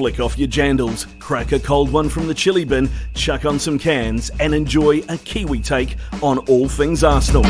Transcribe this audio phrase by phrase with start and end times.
[0.00, 3.78] Flick off your jandals, crack a cold one from the chili bin, chuck on some
[3.78, 7.42] cans, and enjoy a Kiwi take on all things Arsenal.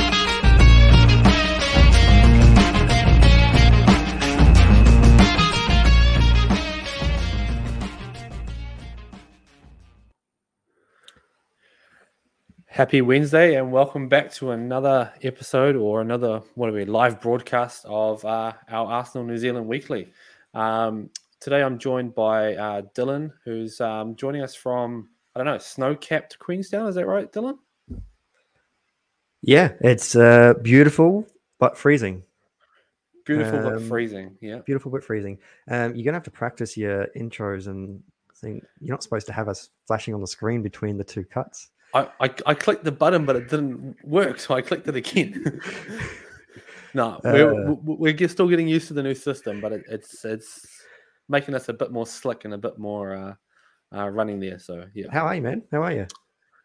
[12.66, 17.84] Happy Wednesday and welcome back to another episode or another what are we live broadcast
[17.84, 20.12] of uh, our Arsenal New Zealand Weekly.
[20.52, 21.10] Um,
[21.40, 26.38] today I'm joined by uh, Dylan, who's um, joining us from I don't know snow-capped
[26.38, 26.88] Queenstown.
[26.88, 27.58] Is that right, Dylan?
[29.42, 31.26] Yeah, it's uh, beautiful
[31.58, 32.22] but freezing.
[33.24, 34.36] Beautiful but Um, freezing.
[34.40, 34.58] Yeah.
[34.58, 35.38] Beautiful but freezing.
[35.68, 38.02] Um, you're gonna have to practice your intros and
[38.40, 41.70] think you're not supposed to have us flashing on the screen between the two cuts.
[41.94, 45.60] I, I I clicked the button, but it didn't work, so I clicked it again.
[46.94, 50.79] no, we're, Uh, we're still getting used to the new system, but it, it's it's
[51.30, 53.34] making us a bit more slick and a bit more uh,
[53.96, 54.58] uh, running there.
[54.58, 55.62] So yeah, How are you, man?
[55.72, 56.06] How are you?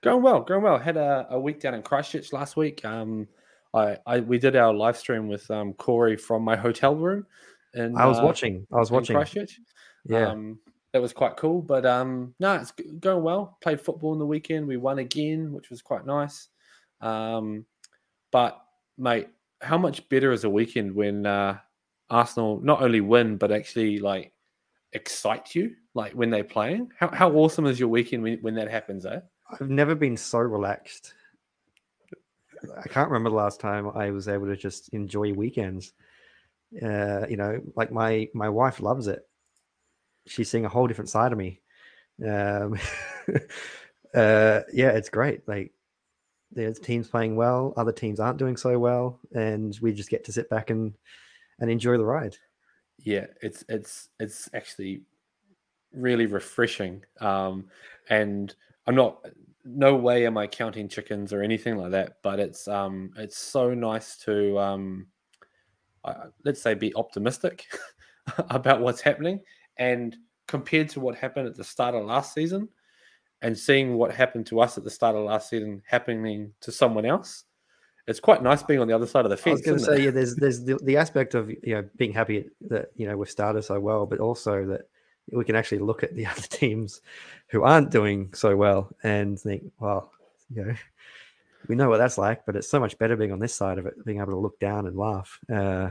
[0.04, 0.78] going well, going well.
[0.78, 2.84] Had a, a week down in Christchurch last week.
[2.84, 3.28] Um,
[3.74, 7.26] I, I we did our live stream with um Corey from my hotel room,
[7.74, 8.66] and I was watching.
[8.74, 9.16] I was watching.
[9.16, 9.60] Christchurch.
[10.06, 10.30] Yeah.
[10.30, 10.60] Um,
[10.94, 11.62] that was quite cool.
[11.62, 13.58] But um, no, it's going well.
[13.62, 14.68] Played football in the weekend.
[14.68, 16.48] We won again, which was quite nice.
[17.02, 17.66] Um,
[18.32, 18.62] but
[18.98, 19.28] mate,
[19.62, 21.58] how much better is a weekend when uh,
[22.10, 24.32] Arsenal not only win but actually like
[24.94, 26.90] excite you, like when they're playing?
[26.98, 29.20] How how awesome is your weekend when, when that happens, eh?
[29.50, 31.14] I've never been so relaxed.
[32.78, 35.94] I can't remember the last time I was able to just enjoy weekends.
[36.82, 39.28] Uh, you know, like my my wife loves it.
[40.28, 41.62] She's seeing a whole different side of me.
[42.26, 42.80] Um,
[44.16, 45.48] uh, yeah, it's great.
[45.48, 45.74] Like
[46.52, 50.32] there's teams playing well, other teams aren't doing so well, and we just get to
[50.32, 50.94] sit back and
[51.60, 52.38] and enjoy the ride.
[53.00, 55.02] Yeah it's it's it's actually
[55.94, 57.66] really refreshing um
[58.10, 58.56] and
[58.88, 59.26] i'm not
[59.64, 63.74] no way am i counting chickens or anything like that but it's um it's so
[63.74, 65.08] nice to um
[66.04, 67.66] uh, let's say be optimistic
[68.50, 69.40] about what's happening
[69.78, 70.16] and
[70.48, 72.70] compared to what happened at the start of last season
[73.42, 77.06] and seeing what happened to us at the start of last season happening to someone
[77.06, 77.46] else
[78.08, 79.68] it's quite nice being on the other side of the fence.
[79.68, 79.98] I was going to it?
[79.98, 83.18] say, yeah, there's there's the, the aspect of you know being happy that you know
[83.18, 84.88] we've started so well, but also that
[85.32, 87.02] we can actually look at the other teams
[87.48, 90.12] who aren't doing so well and think, well,
[90.54, 90.76] you know,
[91.68, 93.86] we know what that's like, but it's so much better being on this side of
[93.86, 95.40] it, being able to look down and laugh.
[95.52, 95.90] Uh,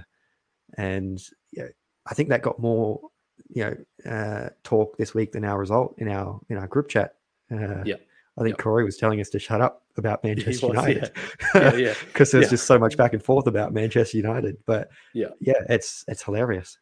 [0.76, 1.68] and yeah,
[2.06, 3.00] I think that got more
[3.48, 7.16] you know uh, talk this week than our result in our in our group chat.
[7.50, 7.96] Uh, Yeah.
[8.36, 8.62] I think Yeah.
[8.62, 10.88] Corey was telling us to shut up about Manchester was, yeah.
[10.88, 11.12] United.
[11.54, 11.94] Yeah, yeah.
[12.06, 12.50] because there's Yeah.
[12.50, 14.56] just so much back and forth about Manchester United.
[14.66, 15.28] But Yeah.
[15.40, 16.78] yeah, it's it's hilarious.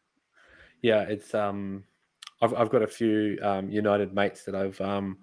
[0.81, 1.83] yeah it's um
[2.41, 5.19] i've, I've got a few um united mates that i've um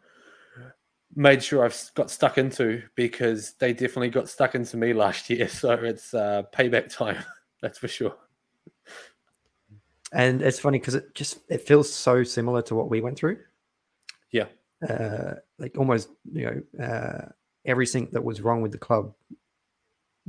[1.14, 5.48] made sure i've got stuck into because they definitely got stuck into me last year
[5.48, 7.18] so it's uh payback time
[7.60, 8.14] that's for sure
[10.12, 13.38] And it's funny because it just it feels so similar to what we went through.
[14.32, 14.47] yeah
[14.88, 17.28] Uh, like almost you know uh,
[17.66, 19.12] everything that was wrong with the club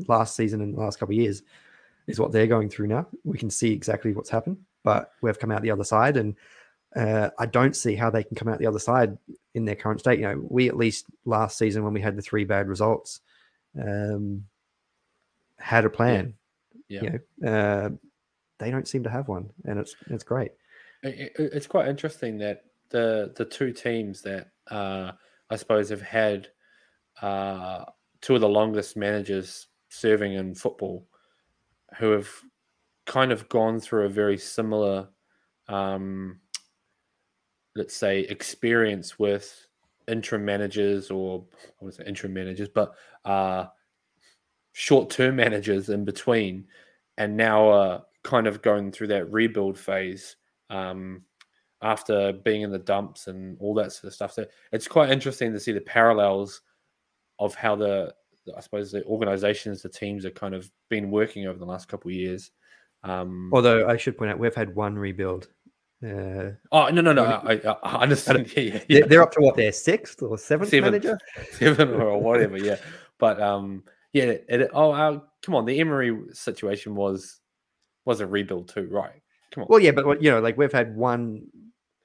[0.08, 1.42] last season and the last couple of years
[2.08, 3.08] is what they're going through now.
[3.24, 6.36] We can see exactly what's happened, but we've come out the other side, and
[6.96, 9.18] uh, I don't see how they can come out the other side
[9.54, 10.20] in their current state.
[10.20, 13.22] You know, we at least last season when we had the three bad results,
[13.82, 14.46] um,
[15.58, 16.34] had a plan.
[16.90, 17.90] yeah You know, uh,
[18.58, 20.52] they don't seem to have one, and it's it's great.
[21.04, 25.12] It- it- it's quite interesting that the the two teams that uh,
[25.50, 26.48] I suppose have had
[27.22, 27.86] uh,
[28.22, 31.08] two of the longest managers serving in football,
[31.98, 32.30] who have
[33.06, 35.10] kind of gone through a very similar,
[35.68, 36.40] um,
[37.76, 39.68] let's say, experience with
[40.08, 41.46] interim managers or
[41.86, 42.94] I say interim managers, but
[43.26, 43.66] uh,
[44.74, 46.68] short term managers in between,
[47.18, 50.36] and now are kind of going through that rebuild phase
[50.70, 51.24] um,
[51.82, 54.34] after being in the dumps and all that sort of stuff.
[54.34, 56.62] So it's quite interesting to see the parallels
[57.40, 58.14] of how the,
[58.56, 62.10] I suppose the organizations, the teams are kind of been working over the last couple
[62.10, 62.52] of years.
[63.04, 65.48] Um, Although I should point out, we've had one rebuild.
[66.04, 67.26] Uh, oh no no no!
[67.26, 68.52] I, I, understand.
[68.58, 70.94] Yeah, yeah, they're, up to what their sixth or seventh Seventh.
[70.94, 71.20] manager.
[71.52, 72.58] seven or whatever.
[72.58, 72.78] Yeah,
[73.20, 74.24] but um, yeah.
[74.24, 75.66] It, it, oh, uh, come on.
[75.66, 77.40] The Emery situation was
[78.06, 79.22] was a rebuild too, right?
[79.52, 79.68] Come on.
[79.70, 81.44] Well, yeah, but you know, like we've had one,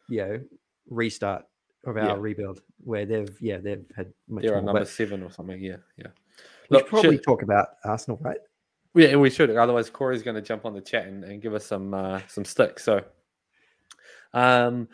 [0.09, 0.41] you know,
[0.89, 1.45] restart
[1.85, 2.17] of our Yeah.
[2.19, 5.61] rebuild where they've, yeah, they've had much They're number but seven or something.
[5.61, 6.09] Yeah, yeah.
[6.71, 8.39] we Look, should probably should- talk about Arsenal, right?
[8.95, 9.51] Yeah, we should.
[9.51, 12.45] Otherwise, Corey's going to jump on the chat and, and give us some uh, some
[12.47, 12.83] sticks.
[12.83, 13.05] So,
[14.33, 14.89] um,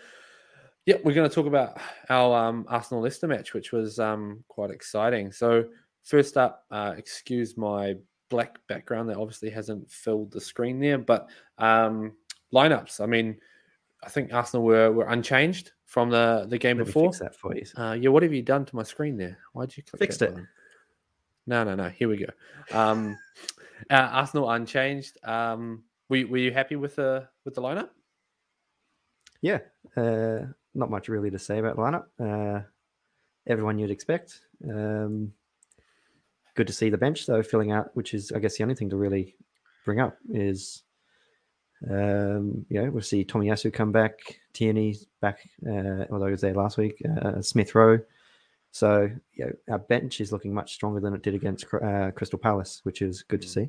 [0.86, 4.70] Yeah, we're going to talk about our um, Arsenal Leicester match, which was um, quite
[4.70, 5.30] exciting.
[5.30, 5.66] So,
[6.02, 7.94] first up, uh, excuse my
[8.28, 12.12] black background that obviously hasn't filled the screen there, but um,
[12.52, 13.00] lineups.
[13.00, 13.38] I mean,
[14.02, 17.10] I think Arsenal were, were unchanged from the, the game Let before.
[17.12, 17.64] fix that for you.
[17.76, 19.38] Uh, yeah, what have you done to my screen there?
[19.52, 20.30] Why did you click Fixed it.
[20.30, 20.48] button?
[21.46, 21.88] No, no, no.
[21.88, 22.26] Here we go.
[22.76, 23.16] Um,
[23.90, 25.18] uh, Arsenal unchanged.
[25.24, 27.90] Um, were, were you happy with the with the lineup?
[29.40, 29.58] Yeah,
[29.96, 32.04] uh, not much really to say about the lineup.
[32.18, 32.62] Uh,
[33.46, 34.40] everyone you'd expect.
[34.68, 35.32] Um,
[36.54, 38.90] good to see the bench though filling out, which is I guess the only thing
[38.90, 39.34] to really
[39.84, 40.82] bring up is,
[41.90, 46.54] um, you know, we'll see Tomiyasu come back, Tierney's back, uh, although he was there
[46.54, 47.98] last week, uh, Smith Rowe.
[48.70, 52.38] So you know, our bench is looking much stronger than it did against uh, Crystal
[52.38, 53.68] Palace, which is good to see.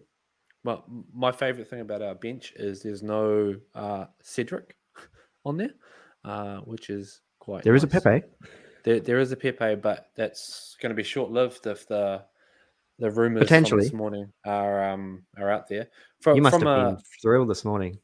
[0.63, 4.77] Well, my favourite thing about our bench is there's no uh, Cedric
[5.45, 5.71] on there,
[6.23, 7.63] uh, which is quite.
[7.63, 7.87] There is a.
[7.87, 8.25] Pepe.
[8.83, 12.23] There, there is a Pepe, but that's going to be short lived if the
[12.99, 13.83] the rumors Potentially.
[13.83, 15.87] this morning are um are out there.
[16.21, 17.97] From, You must from have a, been thrilled this morning.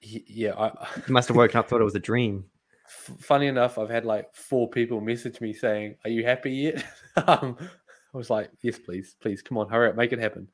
[0.00, 0.52] yeah.
[0.56, 0.66] I,
[1.06, 2.44] You must have woken up, thought it was a dream.
[2.86, 6.84] f- funny enough, I've had like four people message me saying, "Are you happy yet?"
[7.26, 10.48] um, I was like, "Yes, please, please, come on, hurry up, make it happen."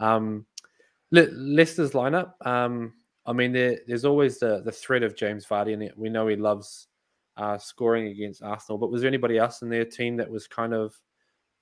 [0.00, 0.46] Um,
[1.10, 2.32] Le- Leicester's lineup.
[2.46, 2.94] Um,
[3.26, 5.96] I mean, there, there's always the the threat of James Vardy it.
[5.96, 6.88] We know he loves
[7.36, 10.72] uh, scoring against Arsenal, but was there anybody else in their team that was kind
[10.74, 10.94] of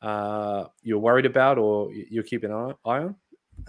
[0.02, 3.14] uh, you're worried about or you're keeping an eye on?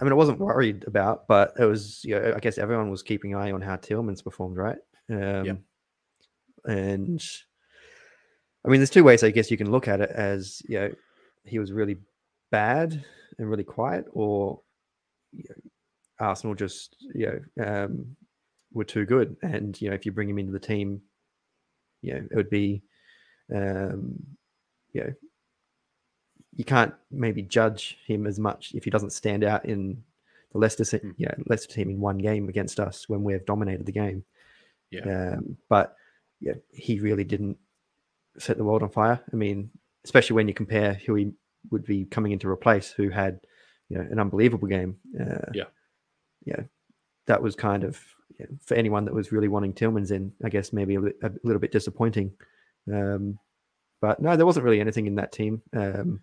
[0.00, 3.02] I mean, I wasn't worried about, but it was, you know, I guess everyone was
[3.02, 4.78] keeping an eye on how Tielemans performed, right?
[5.08, 5.44] Um,
[6.66, 7.22] And
[8.64, 10.90] I mean, there's two ways I guess you can look at it as, you know,
[11.44, 11.98] he was really
[12.50, 13.04] bad
[13.38, 14.60] and really quiet, or
[15.32, 15.70] you know,
[16.18, 18.16] Arsenal just, you know, um,
[18.72, 19.36] were too good.
[19.42, 21.02] And, you know, if you bring him into the team,
[22.00, 22.82] you know, it would be,
[23.54, 24.14] um,
[24.92, 25.12] you know,
[26.56, 30.02] you can't maybe judge him as much if he doesn't stand out in
[30.52, 31.14] the Leicester, se- Mm.
[31.18, 34.24] yeah, Leicester team in one game against us when we've dominated the game.
[34.90, 35.32] Yeah.
[35.34, 35.96] Um, but
[36.40, 37.58] yeah, he really didn't
[38.38, 39.20] set the world on fire.
[39.32, 39.70] I mean,
[40.04, 41.32] especially when you compare who he
[41.70, 43.40] would be coming in to replace, who had
[43.88, 44.96] you know an unbelievable game.
[45.18, 45.64] Uh, Yeah.
[46.44, 46.60] yeah,
[47.26, 48.00] that was kind of
[48.38, 50.32] know, for anyone that was really wanting Tielemans in.
[50.44, 52.32] I guess maybe a, a little bit disappointing.
[52.92, 53.38] Um,
[54.00, 56.20] but no, there wasn't really anything in that team um,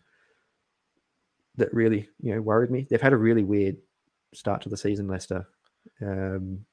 [1.56, 2.88] that really you know worried me.
[2.90, 3.78] They've had a really weird
[4.34, 5.46] start to the season, Leicester.
[6.02, 6.66] Um,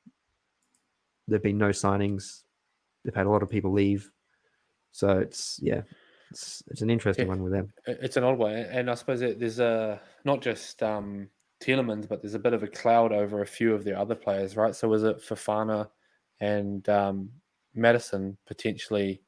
[1.27, 2.43] there've been no signings.
[3.05, 4.11] They've had a lot of people leave,
[4.93, 5.83] so it's yeah,
[6.31, 7.31] it's it's an interesting Yeah.
[7.31, 7.73] one with them.
[7.87, 11.29] It's an odd one, and I suppose it, there's a not just um,
[11.61, 14.57] Tielemans, but there's a bit of a cloud over a few of the other players,
[14.57, 14.75] right?
[14.75, 15.89] So was it Fofana
[16.41, 17.31] and um,
[17.75, 19.23] Maddison potentially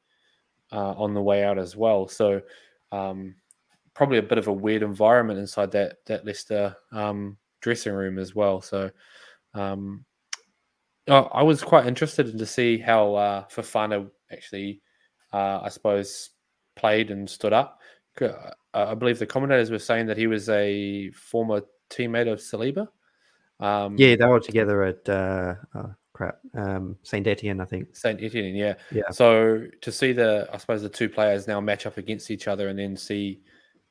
[0.72, 2.06] uh, on the way out as well?
[2.08, 2.40] So
[2.92, 3.34] um,
[4.00, 8.34] probably a bit of a weird environment inside that that Leicester um, dressing room as
[8.34, 8.62] well.
[8.62, 8.90] So
[9.52, 10.06] um,
[11.06, 14.80] I was quite interested in to see how uh, Fofana actually,
[15.34, 16.30] uh, I suppose,
[16.76, 17.78] played and stood up.
[18.18, 22.88] Uh, I believe the commentators were saying that he was a former teammate of Saliba.
[23.62, 27.94] Um, Yeah, they were together at uh, oh, crap um, Saint Etienne, I think.
[27.94, 28.76] Saint Etienne, yeah.
[28.90, 29.10] Yeah.
[29.10, 32.68] So to see the, I suppose the two players now match up against each other
[32.68, 33.42] and then see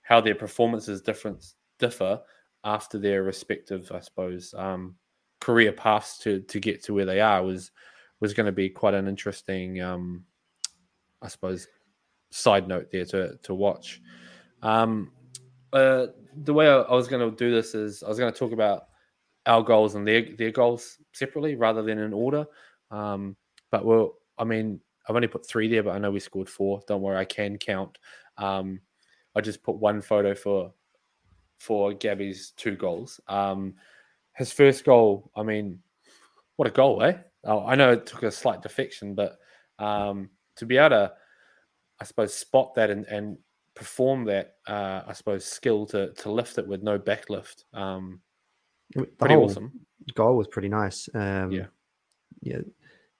[0.09, 2.19] how their performances different differ
[2.63, 4.95] after their respective, I suppose, um,
[5.39, 7.71] career paths to to get to where they are was
[8.19, 10.25] was going to be quite an interesting, um,
[11.21, 11.67] I suppose,
[12.31, 14.01] side note there to to watch.
[14.63, 15.11] Um,
[15.71, 16.07] uh,
[16.43, 18.51] the way I, I was going to do this is I was going to talk
[18.51, 18.85] about
[19.45, 22.47] our goals and their their goals separately rather than in order.
[22.89, 23.35] Um,
[23.69, 26.81] but well, I mean, I've only put three there, but I know we scored four.
[26.87, 27.99] Don't worry, I can count.
[28.39, 28.81] Um,
[29.39, 30.73] I just put one photo for
[31.59, 33.21] for Gabby's two goals.
[33.29, 33.75] Um,
[34.35, 35.79] his first goal, I mean,
[36.57, 37.13] what a goal, eh?
[37.45, 39.39] Oh, I know it took a slight defection, but
[39.77, 41.13] um, to be able to,
[42.01, 43.37] I suppose, spot that and, and
[43.75, 48.19] perform that, uh, I suppose, skill to to lift it with no backlift, um,
[49.17, 49.71] pretty awesome.
[50.15, 51.07] goal was pretty nice.
[51.13, 51.67] Um, Yeah.
[52.41, 52.59] yeah.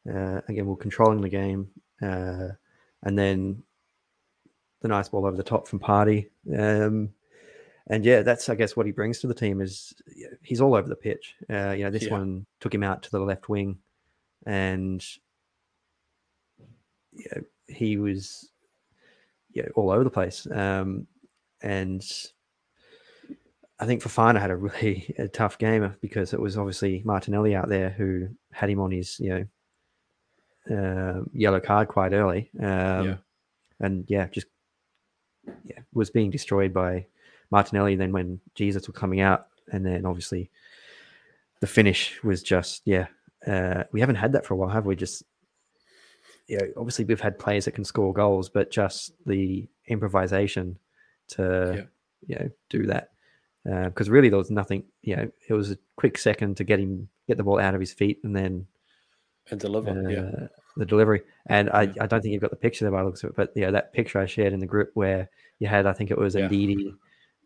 [0.10, 1.70] Uh, again, we're controlling the game,
[2.02, 2.50] uh,
[3.04, 3.64] and then
[4.82, 6.30] the nice ball over the top from Partey.
[6.58, 7.10] Um,
[7.88, 9.94] and yeah, that's I guess what he brings to the team is
[10.44, 11.36] he's all over the pitch.
[11.50, 12.12] Uh, you know, this Yeah.
[12.12, 13.80] one took him out to the left wing,
[14.46, 15.04] and
[17.14, 18.52] yeah, he was
[19.54, 20.48] yeah all over the place.
[20.52, 21.08] Um,
[21.62, 22.06] and
[23.80, 27.70] I think Fofana had a really a tough game because it was obviously Martinelli out
[27.70, 29.48] there who had him on his you
[30.70, 32.52] know uh, yellow card quite early.
[32.60, 33.16] Um, Yeah.
[33.82, 34.48] And yeah, just
[35.66, 37.06] yeah, was being destroyed by
[37.52, 37.96] Martinelli.
[37.96, 40.50] Then when Jesus were coming out, and then obviously
[41.60, 43.08] the finish was just yeah.
[43.48, 44.96] Uh, we haven't had that for a while, have we?
[44.96, 45.24] Just
[46.48, 50.78] yeah, obviously we've had players that can score goals, but just the improvisation
[51.30, 51.88] to
[52.28, 53.12] you know do that
[53.64, 54.84] because really there was nothing.
[55.04, 57.80] You know, it was a quick second to get him get the ball out of
[57.80, 58.66] his feet, and then
[59.52, 59.92] And deliver.
[59.92, 60.48] uh, yeah.
[60.80, 61.22] The delivery.
[61.48, 62.04] And I, Yeah.
[62.04, 63.70] I don't think you've got the picture there by the looks of it, but yeah,
[63.72, 66.48] that picture I shared in the group where you had, I think it was Yeah.
[66.48, 66.96] Ndidi,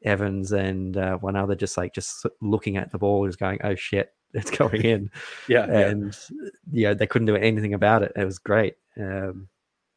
[0.04, 3.76] Evans, and uh, one other just like just looking at the ball, just going, "Oh
[3.76, 5.10] shit, it's going in,"
[5.48, 5.66] Yeah.
[5.68, 5.88] yeah.
[5.90, 6.18] and
[6.72, 8.12] yeah, they couldn't do anything about it.
[8.16, 9.48] It was great, um,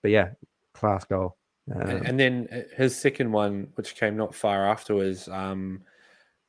[0.02, 0.30] but yeah,
[0.74, 1.36] class goal.
[1.74, 5.82] Um, And, and then uh, his second one, which came not far afterwards, um,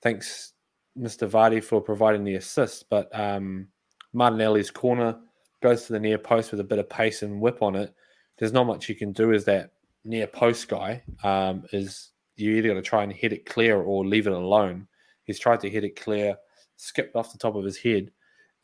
[0.04, 0.54] thanks
[0.98, 1.28] Mr.
[1.28, 2.86] Vardy for providing the assist.
[2.90, 3.68] But um,
[4.14, 5.18] Martinelli's corner
[5.62, 7.94] goes to the near post with a bit of pace and whip on it.
[8.38, 9.72] There's not much you can do as that
[10.04, 11.04] near post guy.
[11.24, 14.88] Um, is you either got to try and hit it clear or leave it alone.
[15.24, 16.38] He's tried to hit it clear,
[16.76, 18.12] skipped off the top of his head,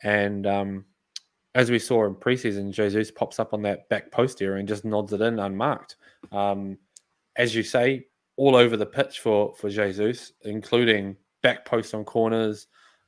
[0.02, 0.84] and um,
[1.54, 4.84] as we saw in preseason, Jesus pops up on that back post area and just
[4.84, 5.96] nods it in unmarked.
[6.32, 6.78] Um,
[7.36, 12.66] as you say, all over the pitch for for Jesus, including back post on corners,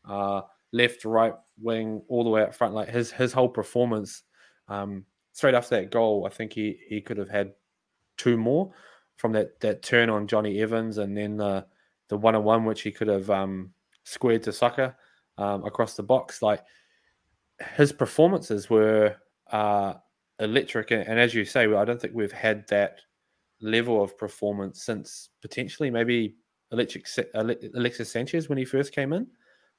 [0.09, 2.75] uh, left, right wing, all the way up front.
[2.75, 4.23] Like his his whole performance,
[4.69, 7.53] um, straight after that goal, I think he he could have had
[8.17, 8.73] two more
[9.17, 11.67] from that that turn on Jonny Evans, and then the
[12.09, 13.73] the one on one which he could have um,
[14.05, 14.95] squared to Saka
[15.39, 16.43] um, across the box.
[16.43, 16.63] Like
[17.77, 19.17] his performances were
[19.51, 19.95] uh,
[20.41, 23.01] electric, and, and as you say, I don't think we've had that
[23.61, 26.37] level of performance since potentially maybe
[26.73, 29.27] Electric, Alexis Sanchez when he first came in.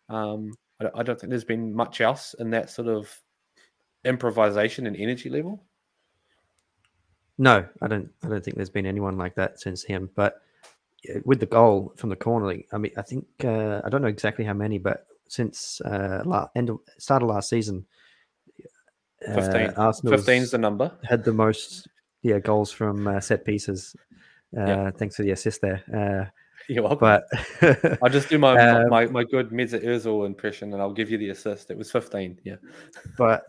[0.09, 3.21] Um, I, don't, I don't think there's been much else in that sort of
[4.05, 5.63] improvisation and energy level.
[7.37, 8.09] No, I don't.
[8.23, 10.09] I don't think there's been anyone like that since him.
[10.15, 10.41] But
[11.23, 14.43] with the goal from the corner, I mean, I think uh, I don't know exactly
[14.43, 17.85] how many, but since uh, la- end of, start of last season,
[19.27, 19.69] uh, 15.
[19.77, 20.91] Arsenal's 15's the number.
[21.03, 21.87] had the most
[22.23, 23.95] yeah goals from uh, set pieces.
[24.57, 24.91] Uh, Yeah.
[24.91, 26.31] Thanks for the assist there.
[26.69, 26.99] You're welcome.
[26.99, 27.27] but
[28.03, 31.17] I'll just do my, Um, my my good Mesut Özil impression, and I'll give you
[31.17, 31.71] the assist.
[31.71, 32.39] It was 15.
[32.43, 32.55] Yeah,
[33.17, 33.45] but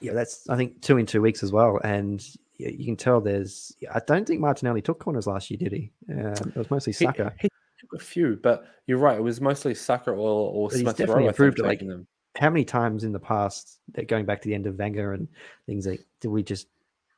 [0.00, 2.24] yeah, that's I think two in two weeks as well, and
[2.58, 3.74] yeah, you can tell there's.
[3.92, 5.90] I don't think Martinelli took corners last year, did he?
[6.10, 7.32] Um, it was mostly He- Saka.
[7.38, 7.48] He,
[7.80, 9.18] took a few, but you're right.
[9.18, 11.30] It was mostly Saka or or But he's Smith definitely Rowe.
[11.30, 12.06] I think, like, them.
[12.36, 15.26] how many times in the past, that going back to the end of Wenger and
[15.66, 16.68] things like, did we just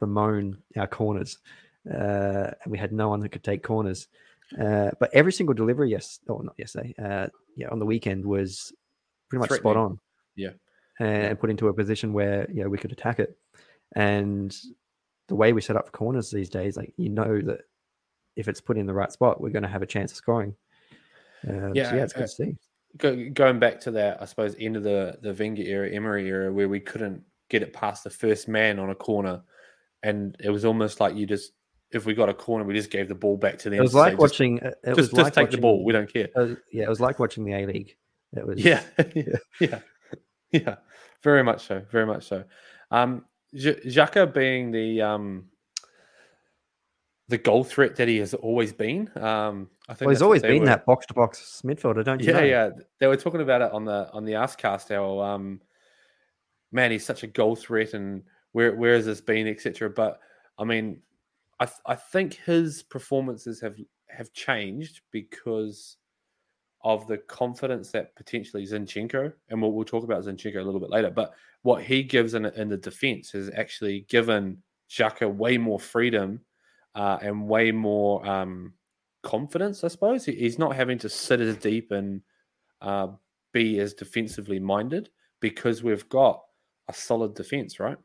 [0.01, 1.39] bemoan our corners?
[1.87, 4.09] Uh, and we had no one that could take corners.
[4.61, 8.73] Uh, but every single delivery, yes, or not yesterday, uh, yeah, on the weekend was
[9.29, 9.99] pretty much spot on.
[10.37, 10.51] Yeah.
[11.01, 13.37] and put into a position where you know we could attack it.
[13.97, 14.57] And
[15.29, 17.61] the way we set up for corners these days, like you know that
[18.37, 20.55] if it's put in the right spot, we're going to have a chance of scoring.
[21.49, 22.57] Uh, Yeah, so yeah, it's good uh, to see.
[22.97, 26.53] Go, going back to that, I suppose end of the the Wenger era, Emery era,
[26.53, 29.43] where we couldn't get it past the first man on a corner,
[30.03, 31.53] and it was almost like you just
[31.95, 33.79] if we got a corner, we just gave the ball back to them.
[33.79, 34.61] It was say, like just- watching.
[34.63, 35.75] uh, It was just, like take the ball.
[35.85, 36.29] watching- We don't care.
[36.37, 37.97] uh, yeah, it was like watching the A League.
[38.37, 38.83] It was Yeah,
[39.61, 39.81] yeah,
[40.51, 40.77] yeah,
[41.23, 42.45] very much so, very much so.
[42.91, 43.25] Um,
[43.55, 45.47] Xhaka being the um,
[47.29, 49.11] the goal threat that he has always been.
[49.17, 52.33] Um, I think Well, he's always been were- that box to box midfielder, don't you?
[52.33, 52.45] Yeah, know?
[52.47, 52.71] yeah.
[53.01, 54.89] They were talking about it on the on the Arsecast.
[54.89, 55.61] How um,
[56.73, 58.23] man, he's such a goal threat, and
[58.53, 59.91] where where has this been, etc.
[59.91, 60.21] But
[60.59, 61.01] I mean,
[61.61, 63.77] I th- I think his performances have
[64.09, 65.97] have changed because
[66.83, 70.91] of the confidence that potentially Zinchenko, and we'll, we'll talk about Zinchenko a little bit
[70.91, 71.11] later.
[71.11, 71.33] But
[71.63, 76.41] what he gives in in the defense has actually given Xhaka way more freedom
[76.95, 78.75] uh, and way more um,
[79.23, 79.83] confidence.
[79.83, 82.21] I suppose He- he's not having to sit as deep and
[82.83, 83.09] uh,
[83.53, 85.09] be as defensively minded
[85.41, 86.43] because we've got
[86.89, 87.97] a solid defense, right?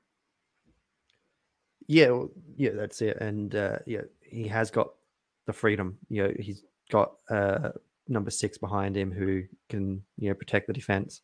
[1.89, 3.17] Yeah, well, yeah, that's it.
[3.19, 4.91] And uh, yeah, he has got
[5.47, 5.97] the freedom.
[6.07, 7.71] You know, he's got uh,
[8.07, 11.21] number six behind him who can you know protect the defense.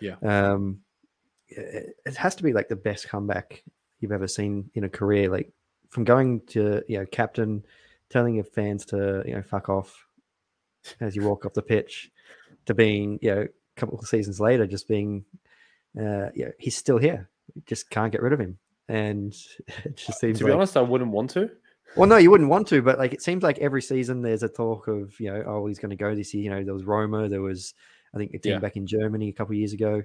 [0.00, 0.16] Yeah.
[0.22, 0.80] Um,
[1.46, 3.62] it, it has to be like the best comeback
[4.00, 5.30] you've ever seen in a career.
[5.30, 5.52] Like
[5.88, 7.64] from going to you know captain,
[8.10, 10.04] telling your fans to you know fuck off
[11.00, 12.10] as you walk off the pitch,
[12.66, 15.24] to being you know a couple of seasons later just being,
[15.96, 17.30] uh, yeah, he's still here.
[17.66, 18.58] Just can't get rid of him.
[18.88, 19.34] And
[19.84, 21.50] it just seems To be like honest, I wouldn't want to.
[21.96, 24.48] well, no, you wouldn't want to, but like it seems like every season there's a
[24.48, 26.44] talk of you know, oh, he's going to go this year.
[26.44, 27.74] You know, there was Roma, there was
[28.14, 28.58] I think a team Yeah.
[28.60, 30.02] back in Germany a couple of years ago,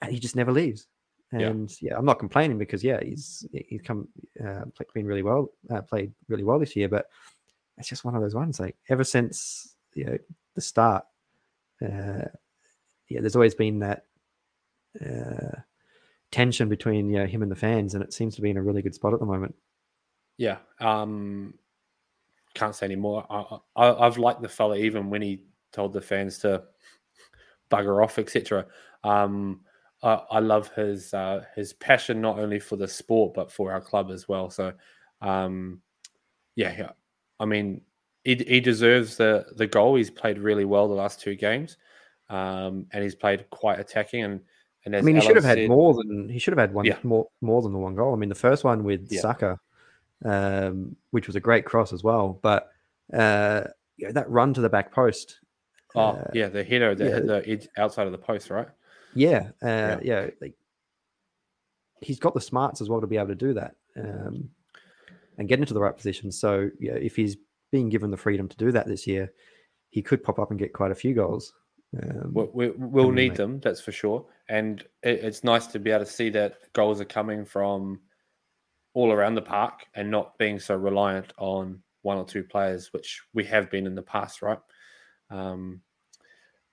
[0.00, 0.86] and he just never leaves.
[1.34, 4.06] And yeah, I'm not complaining because yeah, he's he's come
[4.44, 6.88] uh, been really well, uh, played really well this year.
[6.90, 7.06] But
[7.78, 8.60] it's just one of those ones.
[8.60, 10.18] Like ever since you know
[10.54, 11.04] the start,
[11.80, 12.28] uh,
[13.08, 14.04] yeah, there's always been that
[15.00, 15.60] uh,
[16.32, 18.82] tension between know, him and the fans, and it seems to be in a really
[18.82, 19.54] good spot at the moment.
[20.38, 21.54] Yeah, um,
[22.54, 23.24] can't say anymore.
[23.30, 26.64] I, I, I've liked the fella even when he told the fans to
[27.70, 28.66] bugger off, etc.
[29.04, 29.60] Um,
[30.02, 33.80] I, I, love his uh, his passion not only for the sport but for our
[33.80, 34.50] club as well.
[34.50, 34.72] So,
[35.20, 35.80] um,
[36.56, 36.90] yeah,
[37.38, 37.82] I mean,
[38.24, 39.96] he, he deserves the the goal.
[39.96, 41.76] He's played really well the last two games,
[42.30, 44.24] um, and he's played quite attacking.
[44.24, 44.40] And,
[44.84, 46.74] and I mean, he Alan should have said, had more than he should have had
[46.74, 46.98] one yeah.
[47.02, 48.12] more more than the one goal.
[48.12, 49.20] I mean, the first one with yeah.
[49.20, 49.60] Saka,
[50.24, 52.72] um, which was a great cross as well, but
[53.12, 53.64] uh,
[53.96, 55.38] yeah, that run to the back post.
[55.94, 57.20] Oh uh, yeah, the header that yeah.
[57.20, 58.68] the edge outside of the post, right?
[59.14, 60.54] Yeah, uh, yeah, yeah, like
[62.00, 63.76] he's got the smarts as well to be able to do that.
[63.96, 64.50] Um,
[65.38, 66.30] and get into the right position.
[66.30, 67.36] So yeah, if he's
[67.70, 69.32] being given the freedom to do that this year,
[69.90, 71.54] he could pop up and get quite a few goals.
[72.00, 73.36] Um, we, will need make...
[73.36, 74.24] them, that's for sure.
[74.48, 78.00] And it, it's nice to be able to see that goals are coming from
[78.94, 83.22] all around the park and not being so reliant on one or two players, which
[83.32, 84.58] we have been in the past, right?
[85.30, 85.80] Um,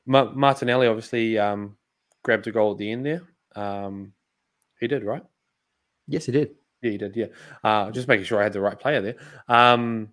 [0.06, 1.78] Martinelli obviously um,
[2.24, 3.22] grabbed a goal at the end there.
[3.56, 4.14] Um,
[4.80, 5.24] he did, right?
[6.08, 6.56] Yes, he did.
[6.82, 7.16] Yeah, he did.
[7.16, 7.26] Yeah,
[7.64, 9.16] uh, just making sure I had the right player there.
[9.48, 10.10] Um,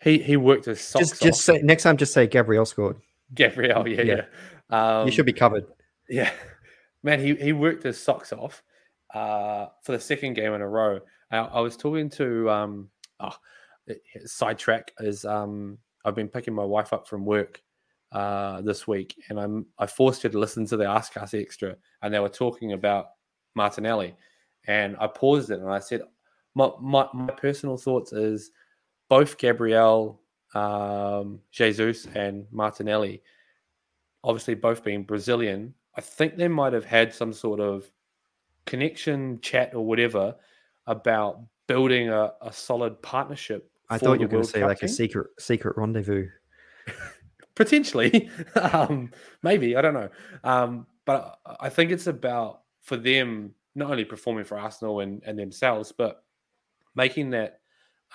[0.00, 1.96] he he worked his socks just just say next time.
[1.96, 3.00] Just say Gabriel scored.
[3.34, 4.22] Gabriel, yeah, yeah.
[4.70, 5.00] yeah.
[5.00, 5.66] Um, you should be covered.
[6.08, 6.30] Yeah,
[7.02, 8.62] man, he he worked his socks off
[9.14, 11.00] uh, for the second game in a row.
[11.30, 13.36] I, I was talking to um, oh,
[14.24, 17.62] sidetrack is um, I've been picking my wife up from work
[18.12, 22.12] uh, this week, and I'm I forced her to listen to the Arsecast Extra, and
[22.12, 23.06] they were talking about
[23.54, 24.14] Martinelli,
[24.66, 26.02] and I paused it and I said,
[26.54, 28.50] my, my, my personal thoughts is
[29.08, 30.20] both Gabriel,
[30.54, 33.22] um, Jesus, and Martinelli,
[34.22, 37.90] obviously both being Brazilian, I think they might have had some sort of
[38.66, 40.34] connection, chat, or whatever
[40.86, 43.70] about building a, a solid partnership.
[43.90, 44.88] I thought you were going to say Cup like team.
[44.88, 46.28] a secret secret rendezvous.
[47.54, 49.10] Potentially, um,
[49.42, 50.08] maybe I don't know,
[50.42, 55.38] um, but I think it's about for them not only performing for Arsenal and, and
[55.38, 56.24] themselves, but
[56.94, 57.60] making that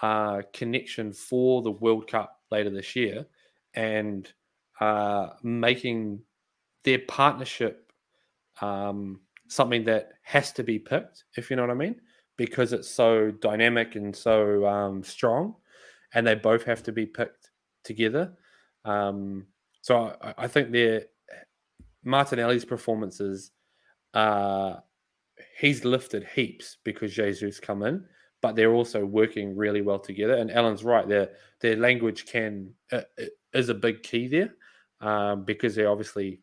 [0.02, 3.26] uh, connection for the World Cup later this year
[3.74, 4.32] and
[4.80, 6.22] uh, making
[6.84, 7.92] their partnership
[8.62, 11.96] um, something that has to be picked, if you know what I mean,
[12.38, 15.56] because it's so dynamic and so um, strong,
[16.14, 17.50] and they both have to be picked
[17.84, 18.34] together.
[18.86, 19.48] Um,
[19.82, 21.04] so I, I think their
[22.04, 23.52] Martinelli's performances
[24.14, 24.78] uh,
[25.60, 28.06] he's lifted heaps because Jesus come in,
[28.41, 30.36] but they're also working really well together.
[30.36, 31.30] And Alan's right; their
[31.62, 34.54] their language can uh, uh, is a big key there
[35.02, 36.41] um, because they're obviously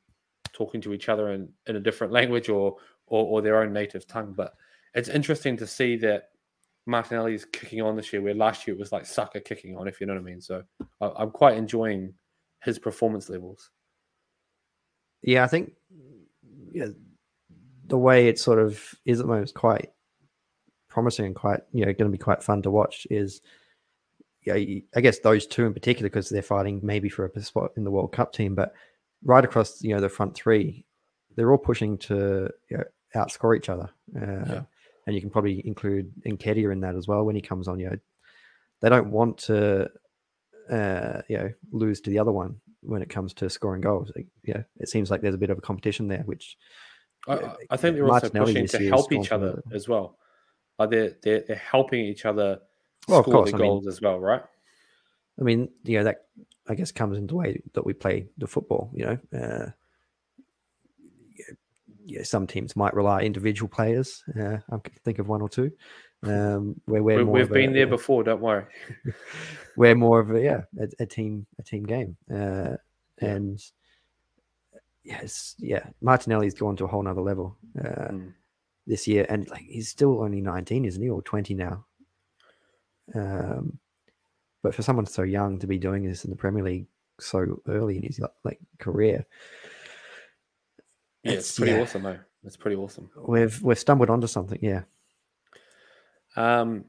[0.52, 4.06] talking to each other in, in a different language or, or or their own native
[4.06, 4.35] tongue.
[4.37, 4.54] But
[4.94, 6.30] it's interesting to see that
[6.87, 9.88] Martinelli is kicking on this year, where last year it was like Saka kicking on,
[9.88, 10.40] if you know what I mean.
[10.40, 10.62] So
[11.00, 12.14] I, am quite enjoying
[12.62, 13.70] his performance levels.
[15.22, 15.72] Yeah, I think
[16.72, 16.88] yeah,
[17.87, 19.90] the way it sort of is at the moment is quite
[20.96, 23.06] promising and quite you know going to be quite fun to watch.
[23.11, 23.42] Is
[24.46, 27.85] yeah, I guess those two in particular because they're fighting maybe for a spot in
[27.85, 28.72] the World Cup team, but
[29.22, 30.87] right across you know the front three,
[31.37, 33.90] they're all pushing to you know, outscore each other.
[34.16, 34.62] Uh, yeah.
[35.06, 37.78] And you can probably include Nketiah in that as well when he comes on.
[37.78, 37.96] You know,
[38.80, 39.90] they don't want to
[40.70, 44.11] uh, you know lose to the other one when it comes to scoring goals.
[44.44, 46.56] Yeah, it seems like there's a bit of a competition there, which
[47.28, 50.16] I, I think they're also pushing to help each other as well.
[50.78, 52.60] Like they're, they're they're helping each other
[53.08, 54.42] well, score the goals mean, as well, right?
[55.38, 56.26] I mean, you know that
[56.68, 58.90] I guess comes into the way that we play the football.
[58.92, 59.70] You know, uh,
[62.04, 64.22] yeah, some teams might rely individual players.
[64.38, 65.72] Uh, I can think of one or two.
[66.22, 68.24] Um, where we're we, have been a, there before.
[68.24, 68.64] Don't worry.
[69.76, 72.76] we're more of a yeah a, a team a team game, uh,
[73.18, 73.62] and
[75.04, 78.32] yes, yeah, Martinelli's gone to a whole nother level uh, mm.
[78.87, 81.85] This year, and like he's still only nineteen, isn't he, or twenty now?
[83.14, 83.79] Um,
[84.62, 86.87] but for someone so young to be doing this in the Premier League
[87.18, 89.27] so early in his like career,
[91.22, 92.18] yeah, it's, it's pretty yeah, awesome, though.
[92.44, 93.11] It's pretty awesome.
[93.16, 94.83] We've we've stumbled onto something, yeah.
[96.37, 96.85] Um,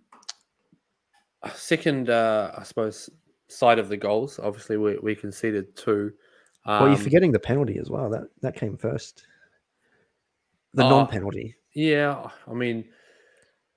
[1.53, 3.09] second, uh, I suppose,
[3.47, 4.39] side of the goals.
[4.39, 6.13] Obviously, we we conceded two.
[6.65, 8.09] Um, well, you're um, forgetting the penalty as well.
[8.09, 9.25] That that came first.
[10.73, 11.55] The oh, non-penalty.
[11.77, 12.85] Yeah, I mean,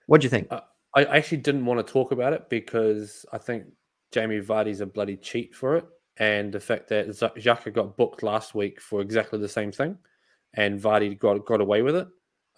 [0.07, 0.49] what do you think?
[0.51, 0.63] Uh,
[0.97, 3.65] I actually didn't want to talk about it because I think
[4.11, 5.85] Jamie Vardy's a bloody cheat for it,
[6.17, 9.99] and the fact that Xhaka got booked last week for exactly the same thing,
[10.55, 12.09] and Vardy got got away with it,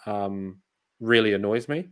[0.07, 0.59] um,
[1.00, 1.88] really annoys me.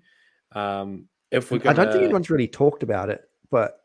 [0.53, 3.81] Um, if we, I don't think anyone's really talked about it, but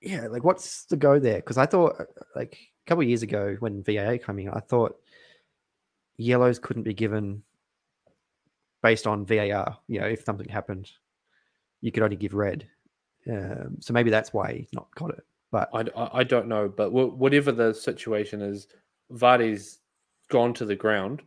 [0.00, 1.36] yeah, like what's the go there?
[1.36, 1.96] Because I thought
[2.34, 4.96] like a couple of years ago when VAR coming, I thought
[6.16, 7.42] yellows couldn't be given
[8.82, 9.78] based on VAR.
[9.86, 10.90] You know, if something happened,
[11.80, 12.66] you could only give red.
[13.30, 15.24] Um, so maybe that's why he's not got it.
[15.50, 16.68] But I, I don't know.
[16.68, 18.66] But whatever the situation is,
[19.12, 19.78] Vardy's
[20.28, 21.22] gone to the ground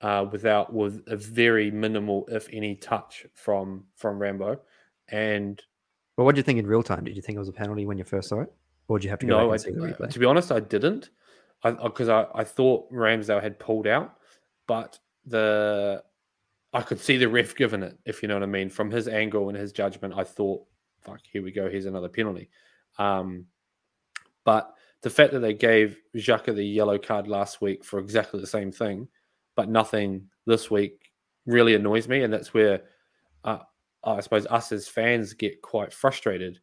[0.00, 4.60] uh, without with a very minimal, if any, touch from from Rambo.
[5.08, 5.62] And
[6.16, 7.04] well, what did you think in real time?
[7.04, 8.52] Did you think it was a penalty when you first saw it,
[8.88, 9.56] or did you have to go no, I,
[10.06, 11.10] To be honest, I didn't,
[11.62, 14.16] because I, I, I, thought Ramsdale had pulled out,
[14.66, 16.02] but the
[16.72, 19.08] I could see the ref giving it, if you know what I mean, from his
[19.08, 20.14] angle and his judgment.
[20.16, 20.64] I thought,
[21.00, 22.50] fuck, here we go, here's another penalty.
[22.98, 23.46] Um,
[24.44, 28.46] but the fact that they gave Xhaka the yellow card last week for exactly the
[28.46, 29.08] same thing,
[29.56, 31.08] but nothing this week,
[31.46, 32.82] really annoys me, and that's where
[33.44, 33.58] uh,
[34.04, 36.60] I suppose us as fans get quite frustrated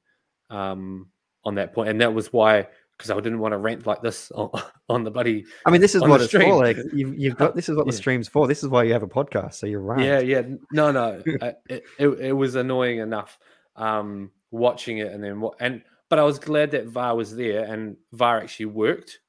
[0.50, 1.10] um,
[1.44, 4.32] on that point, and that was why because I didn't want to rant like this
[4.32, 4.50] on,
[4.90, 5.46] on the buddy.
[5.66, 6.50] I mean, this is what it's stream.
[6.50, 6.58] for.
[6.58, 7.92] Like you've, you've got this is what yeah.
[7.92, 8.48] the stream's for.
[8.48, 9.56] This is why you have a podcast.
[9.56, 10.04] So you're right.
[10.04, 10.44] Yeah, yeah.
[10.72, 11.22] No, no.
[11.26, 13.38] it, it, it was annoying enough
[13.76, 15.56] um, watching it, and then what?
[15.60, 19.20] And but I was glad that VAR was there, and VAR actually worked.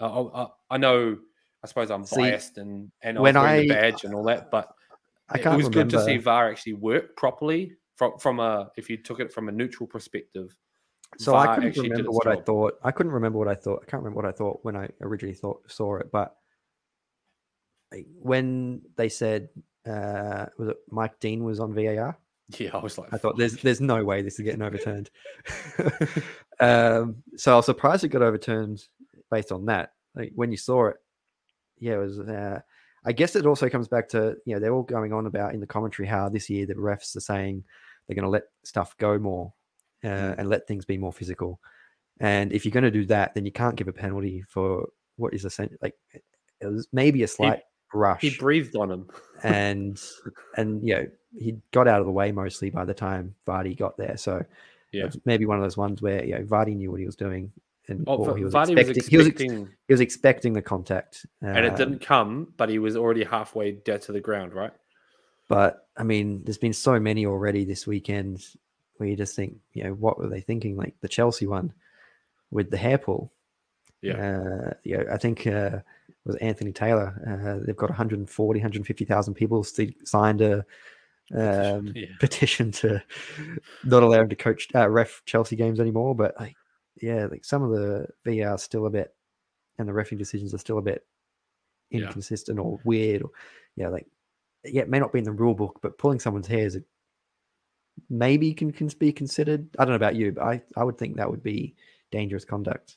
[0.00, 1.18] Uh, I, I, know.
[1.62, 4.68] I suppose I'm see, biased and and when I the badge and all that, but
[5.28, 5.96] I can't it was remember.
[5.96, 9.48] good to see VAR actually work properly from from a if you took it from
[9.48, 10.54] a neutral perspective.
[11.18, 12.38] So VAR I couldn't remember what job.
[12.38, 12.78] I thought.
[12.82, 13.84] I couldn't remember what I thought.
[13.86, 16.10] I can't remember what I thought when I originally thought saw it.
[16.10, 16.36] But
[18.20, 19.48] when they said
[19.86, 22.16] uh, was it Mike Dean was on VAR?
[22.58, 25.10] Yeah, I was like, I thought there's there's no way this is getting overturned.
[26.60, 28.84] um, so I was surprised it got overturned
[29.30, 29.92] based on that.
[30.14, 30.96] Like when you saw it,
[31.78, 32.18] yeah, it was.
[32.20, 32.60] Uh,
[33.06, 35.60] I guess it also comes back to you know they're all going on about in
[35.60, 37.64] the commentary how this year the refs are saying
[38.06, 39.52] they're going to let stuff go more
[40.04, 40.38] uh, mm.
[40.38, 41.60] and let things be more physical.
[42.20, 45.34] And if you're going to do that, then you can't give a penalty for what
[45.34, 45.94] is essentially like
[46.60, 47.58] it was maybe a slight
[47.92, 48.20] he, rush.
[48.20, 49.08] He breathed on him,
[49.42, 50.00] and
[50.56, 53.96] and you know he got out of the way mostly by the time Vardy got
[53.96, 54.16] there.
[54.16, 54.44] So
[54.92, 57.50] yeah, maybe one of those ones where you know Vardy knew what he was doing
[57.88, 61.48] and oh, he was, expecting, was expecting, he was, he was expecting the contact, uh,
[61.48, 64.72] and it didn't come, but he was already halfway dead to the ground, right?
[65.48, 68.42] But I mean, there's been so many already this weekend
[68.96, 70.76] where you just think, you know, what were they thinking?
[70.76, 71.72] Like the Chelsea one
[72.50, 73.32] with the hair pull.
[74.02, 74.14] Yeah.
[74.14, 75.78] Uh, you know, I think uh,
[76.24, 77.14] was Anthony Taylor.
[77.26, 79.64] Uh, they've got 140, 150,000 people
[80.04, 80.64] signed a
[81.34, 82.06] um, yeah.
[82.20, 83.02] petition to
[83.84, 86.14] not allow him to coach uh, ref Chelsea games anymore.
[86.14, 86.56] But like,
[87.00, 89.14] yeah, like some of the VR still a bit,
[89.78, 91.06] and the refing decisions are still a bit
[91.90, 92.64] inconsistent yeah.
[92.64, 93.22] or weird.
[93.22, 93.30] Or
[93.76, 94.06] yeah, like
[94.64, 96.82] yeah, it may not be in the rule book, but pulling someone's hair is a,
[98.08, 99.68] maybe can can be considered.
[99.78, 101.74] I don't know about you, but I I would think that would be
[102.10, 102.96] dangerous conduct.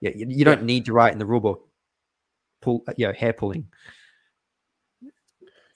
[0.00, 1.68] Yeah, you, you don't need to write in the rule book
[2.64, 3.66] pull, you know, hair pulling.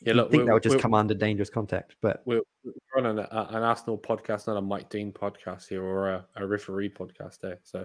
[0.00, 1.96] Yeah, look, I think that would just come under dangerous contact.
[2.00, 6.10] But we're, we're on an, an, Arsenal podcast, not a Mike Dean podcast here, or
[6.10, 7.58] a, a referee podcast there.
[7.64, 7.84] So,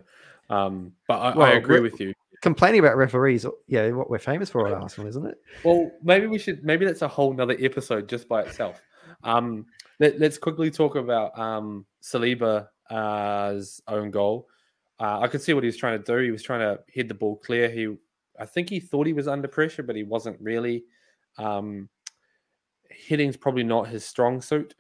[0.49, 2.13] um, but I, well, I agree with you.
[2.41, 5.41] Complaining about referees, yeah, what we're famous for at Arsenal, isn't it?
[5.63, 6.63] Well, maybe we should.
[6.63, 8.82] Maybe that's a whole nother episode just by itself.
[9.23, 9.65] Um,
[9.99, 14.47] let, us quickly talk about um, Saliba's own goal.
[14.99, 16.23] Uh, I could see what he was trying to do.
[16.23, 17.69] He was trying to hit the ball clear.
[17.69, 17.95] He,
[18.39, 20.86] I think he thought he was under pressure, but he wasn't really.
[21.38, 21.89] Um,
[22.89, 24.76] hitting's probably not his strong suit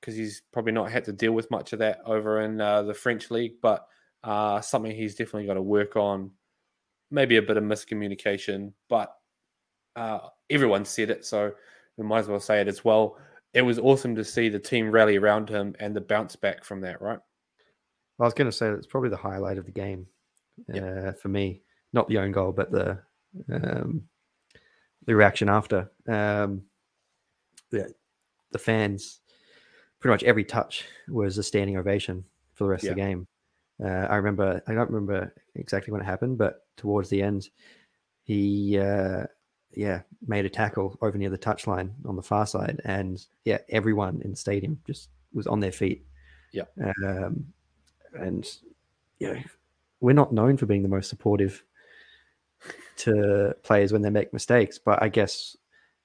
[0.00, 2.94] because he's probably not had to deal with much of that over in uh, the
[2.94, 3.86] French league, but
[4.24, 6.30] uh, something he's definitely got to work on.
[7.10, 9.14] Maybe a bit of miscommunication, but
[9.96, 11.52] uh, everyone said it, so
[11.96, 13.18] we might as well say it as well.
[13.52, 16.80] It was awesome to see the team rally around him and the bounce back from
[16.82, 17.18] that, right?
[18.20, 20.06] I was going to say it's probably the highlight of the game
[20.72, 21.62] uh, for me.
[21.92, 22.98] Not the own goal, but the
[23.52, 24.02] um,
[25.06, 25.90] the reaction after.
[26.06, 26.62] Um,
[27.70, 27.92] the,
[28.52, 29.20] the fans,
[30.00, 32.90] pretty much every touch was a standing ovation for the rest yeah.
[32.90, 33.26] of the game.
[33.82, 37.48] Uh, I remember, I don't remember exactly when it happened, but towards the end,
[38.22, 39.24] he, uh,
[39.72, 44.20] yeah, made a tackle over near the touchline on the far side, and yeah, everyone
[44.22, 46.04] in the stadium just was on their feet.
[46.52, 46.64] Yeah,
[47.06, 47.52] um,
[48.14, 48.46] and
[49.18, 49.40] you know,
[50.00, 51.62] we're not known for being the most supportive
[52.96, 55.56] to players when they make mistakes, but I guess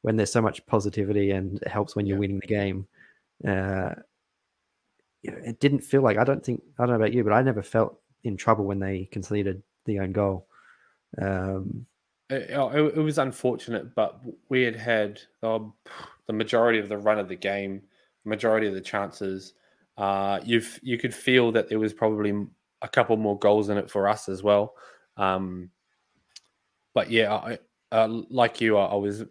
[0.02, 2.20] when there's so much positivity and it helps when you're Yeah.
[2.20, 2.88] winning the game.
[3.46, 3.96] Uh,
[5.22, 7.34] you know, it didn't feel like I don't think I don't know about you, but
[7.34, 10.48] I never felt in trouble when they conceded the own goal.
[11.22, 11.86] Um,
[12.30, 17.28] It, it, it was unfortunate, but we had had the majority of the run of
[17.28, 17.84] the game,
[18.24, 19.54] majority of the chances.
[19.98, 22.34] Uh, you've you could feel that there was probably
[22.82, 24.76] a couple more goals in it for us as well.
[25.18, 25.70] Um,
[26.94, 27.60] but yeah, I,
[27.92, 29.24] uh, like you, I, I was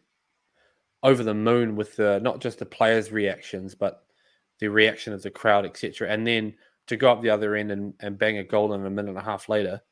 [1.03, 4.05] over the moon with the not just the players' reactions, but
[4.61, 6.09] the reaction of the crowd, etc.
[6.11, 6.55] And then
[6.87, 9.19] to go up the other end and, and bang a goal in a minute and
[9.19, 9.83] a half later,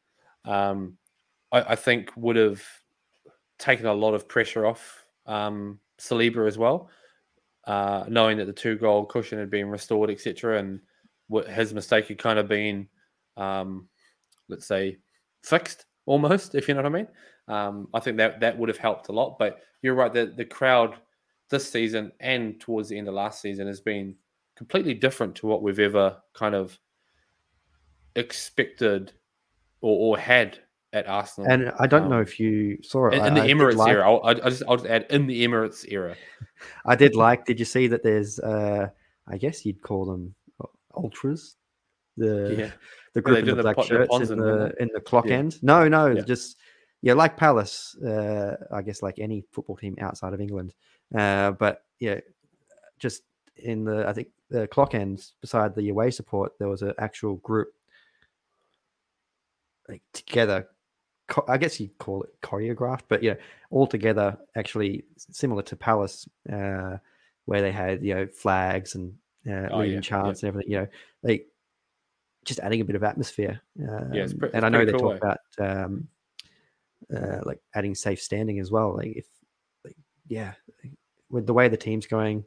[0.44, 0.96] um,
[1.50, 2.62] I, I think would have
[3.62, 6.90] taken a lot of pressure off um, Saliba as well,
[7.66, 10.58] uh, knowing that the two goal cushion had been restored, etc.
[10.58, 10.80] And
[11.28, 12.88] what his mistake had kind of been,
[13.36, 13.88] um,
[14.48, 14.98] let's say,
[15.44, 17.08] fixed almost, if you know what I mean.
[17.48, 19.38] Um, I think that that would have helped a lot.
[19.38, 20.96] But you're right, the, the crowd
[21.48, 24.16] this season and towards the end of last season has been
[24.56, 26.76] completely different to what we've ever kind of
[28.16, 29.12] expected
[29.80, 30.58] or, or had
[30.92, 31.50] at Arsenal.
[31.50, 33.92] and I don't know Um, if you saw it in, in the I Emirates like-
[33.92, 36.16] era, I'll, I just I'll just add in the Emirates era.
[36.86, 37.44] I did like.
[37.46, 38.02] Did you see that?
[38.02, 38.88] There's, uh,
[39.26, 40.34] I guess you'd call them
[40.94, 41.56] ultras.
[42.18, 42.70] The Yeah.
[43.14, 45.36] the group in the the black shirts ponds in the in the clock Yeah.
[45.38, 45.62] end.
[45.62, 46.22] No, no, Yeah.
[46.22, 46.58] just
[47.00, 47.96] yeah, like Palace.
[47.96, 50.74] Uh, I guess like any football team outside of England.
[51.14, 52.20] Uh, but yeah,
[52.98, 53.22] just
[53.56, 57.36] in the I think the clock ends beside the away support, there was an actual
[57.36, 57.68] group
[59.88, 60.68] like together.
[61.48, 63.34] I guess you'd call it choreographed, but yeah,
[63.70, 66.98] all together, actually similar to Palace, uh,
[67.44, 69.14] where they had you know flags and
[69.48, 70.00] uh, Oh, leading yeah, yeah.
[70.00, 70.70] chants and everything.
[70.70, 70.86] You know,
[71.22, 71.44] they
[72.44, 73.60] just adding a bit of atmosphere.
[73.80, 76.08] Um, pre- and I know they cool, talk about um,
[77.14, 78.96] uh, like adding safe standing as well.
[78.96, 79.26] Like if,
[79.84, 80.52] like, yeah,
[81.30, 82.44] with the way the team's going,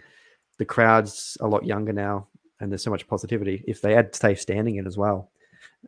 [0.58, 2.28] the crowd's a lot younger now,
[2.60, 3.64] and there's so much positivity.
[3.68, 5.32] If they add safe standing in as well,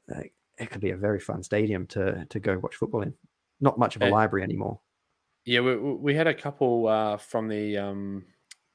[0.07, 3.13] like, it could be a very fun stadium to to go watch football in.
[3.59, 4.79] Not much of a Eh, library anymore.
[5.45, 8.25] Yeah, we, we we had a couple uh, from the um,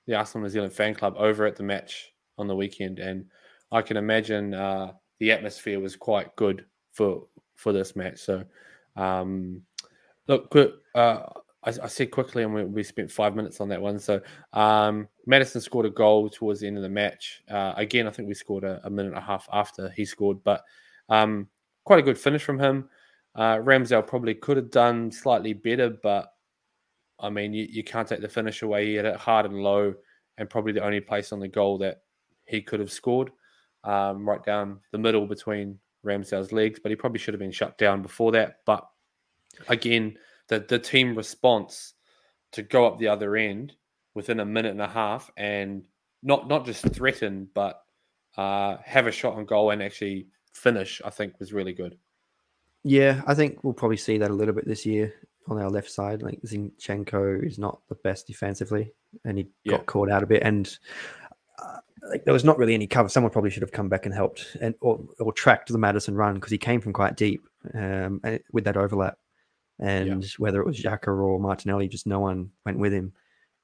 [0.07, 3.27] the Arsenal New Zealand fan club over at the match on the weekend, and
[3.71, 8.19] I can imagine uh, the atmosphere was quite good for for this match.
[8.19, 8.45] So,
[8.97, 9.63] um,
[10.27, 11.19] look, uh,
[11.65, 13.99] I, I said quickly, and we, we spent five minutes on that one.
[13.99, 14.21] So,
[14.53, 17.43] um, Maddison scored a goal towards the end of the match.
[17.49, 20.43] Uh, again, I think we scored a, a minute and a half after he scored,
[20.43, 20.63] but
[21.09, 21.49] um,
[21.85, 22.89] quite a good finish from him.
[23.35, 26.33] Uh, Ramsdale probably could have done slightly better, but
[27.19, 28.87] I mean, you, you can't take the finish away.
[28.87, 29.95] He had it hard and low,
[30.39, 32.03] and probably the only place on the goal that
[32.47, 33.31] he could have scored,
[33.85, 36.81] um, right down the middle between Ramsdale's legs.
[36.83, 38.59] But he probably should have been shut down before that.
[38.67, 38.87] But
[39.69, 40.19] again,
[40.49, 41.95] the the team response
[42.53, 43.75] to go up the other end
[44.15, 45.83] within a minute and a half and
[46.23, 47.83] not not just threaten, but
[48.37, 51.99] uh, have a shot on goal and actually finish, I think was really good.
[52.85, 55.15] Yeah, I think we'll probably see that a little bit this year
[55.49, 56.23] on our left side.
[56.23, 58.93] Like Zinchenko is not the best defensively,
[59.25, 59.77] and he Yeah.
[59.77, 60.43] got caught out a bit.
[60.43, 60.77] And
[61.63, 61.79] uh,
[62.11, 63.09] like there was not really any cover.
[63.09, 66.35] Someone probably should have come back and helped and or, or tracked the Maddison run
[66.35, 68.21] because he came from quite deep um,
[68.53, 69.19] with that overlap.
[69.79, 73.13] And whether it was Xhaka or Martinelli, just no one went with him.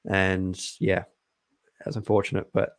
[0.09, 1.03] And yeah,
[1.79, 2.47] that was unfortunate.
[2.53, 2.75] But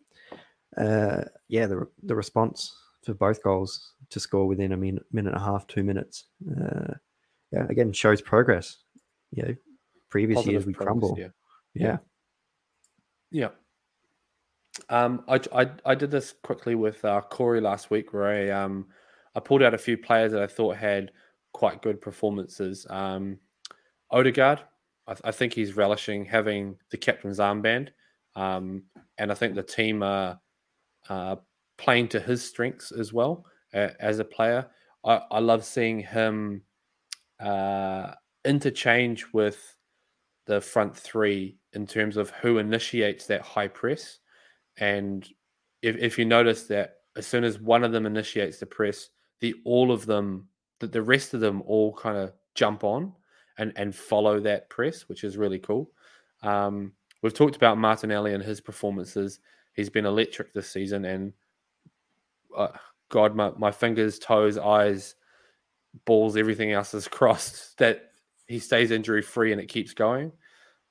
[0.77, 5.40] uh, yeah, the the response for both goals to score within a minute, minute and
[5.40, 6.27] a half, two minutes.
[6.51, 6.94] Uh,
[7.53, 8.79] yeah, again shows progress.
[9.33, 9.55] You know,
[10.09, 11.16] previous Positive years we progress, crumble.
[11.18, 11.29] yeah.
[11.75, 11.99] Yeah.
[13.31, 13.49] Yeah.
[14.88, 18.87] Um, I, I I did this quickly with uh, Corey last week, where I um
[19.35, 21.12] I pulled out a few players that I thought had
[21.53, 22.87] quite good performances.
[22.90, 23.38] Um,
[24.11, 24.61] Odegaard,
[25.07, 27.88] I, I think he's relishing having the captain's armband,
[28.35, 28.85] um,
[29.18, 30.40] and I think the team are
[31.09, 31.37] uh,
[31.79, 34.66] playing to his strengths as well uh, as a player.
[35.04, 36.62] I, I love seeing him
[37.38, 38.12] uh,
[38.44, 39.76] interchange with
[40.46, 44.18] the front three in terms of who initiates that high press.
[44.78, 45.26] And
[45.83, 49.54] if, if you notice that as soon as one of them initiates the press, the
[49.64, 53.12] all of them, the, the rest of them all kind of jump on
[53.59, 55.90] and, and follow that press, which is really cool.
[56.42, 59.40] Um, we've talked about Martinelli and his performances.
[59.74, 61.33] He's been electric this season, and
[62.56, 62.68] uh,
[63.11, 65.14] God, my, my fingers, toes, eyes,
[66.07, 68.11] balls, everything else is crossed that
[68.46, 70.33] he stays injury free and it keeps going.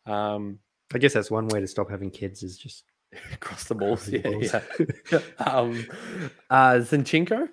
[0.05, 0.59] Um,
[0.93, 2.83] I guess that's one way to stop having kids is just
[3.39, 4.53] cross the balls, yeah, balls.
[5.11, 5.19] yeah.
[5.45, 5.85] um,
[6.49, 7.47] uh, Zinchenko,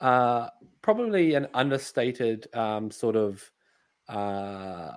[0.00, 0.48] uh,
[0.82, 3.50] probably an understated um, sort of
[4.08, 4.90] uh,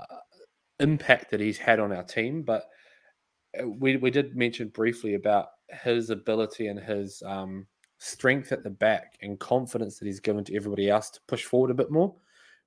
[0.79, 2.65] impact that he's had on our team, but
[3.59, 5.47] uh, we we did mention briefly about
[5.83, 7.67] his ability and his um,
[7.99, 11.71] strength at the back and confidence that he's given to everybody else to push forward
[11.71, 12.13] a bit more,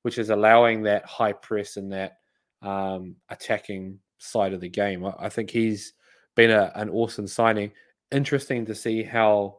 [0.02, 2.18] which is allowing that high press and that
[2.62, 5.04] um, attacking side of the game.
[5.18, 5.94] I, think he's
[6.34, 7.72] been a, an awesome signing.
[8.10, 9.58] Interesting to see how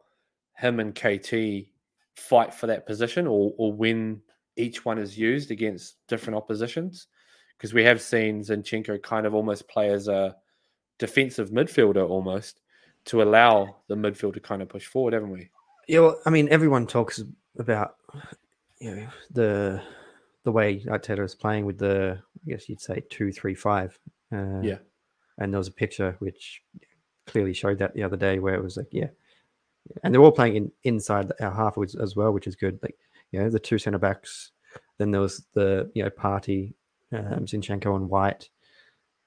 [0.58, 1.70] him and KT
[2.16, 4.22] fight for that position or, or when
[4.58, 7.08] each one is used against different oppositions.
[7.58, 10.36] Because we have seen Zinchenko kind of almost play as a
[10.98, 12.60] defensive midfielder almost
[13.06, 15.50] to allow the midfield to kind of push forward, haven't we?
[15.92, 17.22] Yeah, well, I mean, everyone talks
[17.60, 17.96] about
[18.80, 19.82] you know the
[20.46, 24.00] the way Arteta is playing with the I guess you'd say two three five.
[24.32, 24.78] Uh, Yeah.
[25.38, 26.62] and there was a picture which
[27.28, 29.10] clearly showed that the other day where it was like yeah,
[30.02, 32.80] and they're all playing in inside our half as well, which is good.
[32.82, 32.96] Like
[33.32, 34.52] you know the two centre backs,
[34.98, 36.74] then there was the you know Partey,
[37.12, 38.50] um, Zinchenko and White,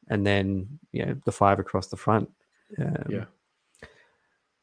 [0.09, 2.31] and then you know the five across the front.
[2.79, 3.25] Um, Yeah.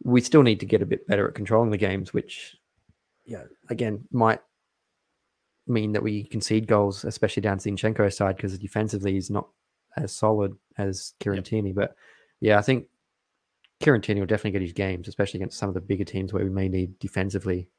[0.03, 2.57] We still need to get a bit better at controlling the games, which,
[3.25, 4.41] yeah, again, might
[5.67, 9.47] mean that we concede goals, especially down Zinchenko's side, because defensively he's not
[9.97, 11.73] as solid as Kieran Tierney.
[11.73, 11.95] But
[12.39, 12.87] yeah, I think
[13.79, 16.43] Kieran Tierney will definitely get his games, especially against some of the bigger teams where
[16.43, 17.69] we may need defensively.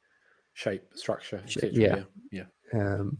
[0.55, 2.05] Shape, structure, yeah.
[2.31, 2.45] Yeah.
[2.73, 2.95] yeah.
[2.95, 3.19] Um,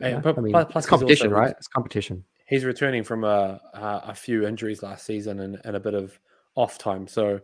[0.00, 1.50] yeah, but I mean, plus- he's also competition, right?
[1.50, 2.24] It's competition.
[2.46, 6.18] he's returning from a, a a few injuries last season and, and a bit of
[6.54, 7.06] off time.
[7.06, 7.40] So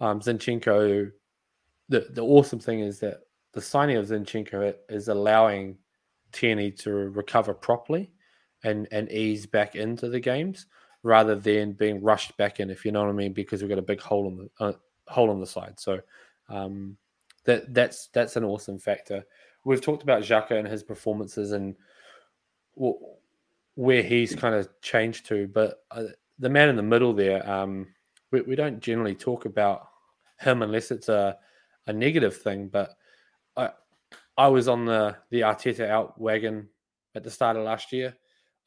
[0.00, 1.10] um, Zinchenko,
[1.88, 3.20] the the awesome thing is that
[3.52, 5.78] the signing of Zinchenko is allowing
[6.32, 8.12] Tierney to recover properly
[8.62, 10.66] and and ease back into the games
[11.02, 12.70] rather than being rushed back in.
[12.70, 14.72] If you know what I mean, because we've got a big hole in the uh,
[15.08, 15.78] hole on the side.
[15.78, 16.00] So
[16.48, 16.96] um,
[17.44, 19.24] that that's that's an awesome factor.
[19.64, 21.76] We've talked about Xhaka and his performances and.
[22.80, 23.00] wh-
[23.76, 25.48] where he's kind of changed to.
[25.48, 26.04] But uh,
[26.38, 27.88] the man in the middle there, um,
[28.34, 29.88] we, we don't generally talk about
[30.40, 31.38] him unless it's a,
[31.86, 32.68] a negative thing.
[32.68, 32.96] But
[33.56, 33.70] I
[34.36, 36.68] I was on the the Arteta out wagon
[37.14, 38.14] at the start of last year.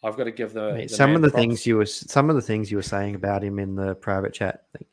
[0.03, 1.41] I've got to give the, Mate, the some of the props.
[1.41, 4.33] things you were some of the things you were saying about him in the private
[4.33, 4.87] chat like,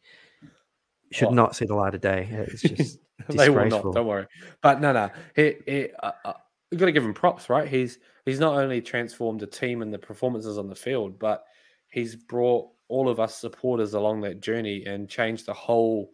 [1.12, 1.34] should What?
[1.34, 2.28] not see the light of day.
[2.32, 3.92] It's just they will not.
[3.92, 4.26] Don't worry.
[4.60, 5.10] But no, no.
[5.36, 6.32] He, he, uh, uh,
[6.70, 7.68] we've got to give him props, right?
[7.68, 11.44] He's he's not only transformed the team and the performances on the field, but
[11.90, 16.10] he's brought all of us supporters along that journey and change the whole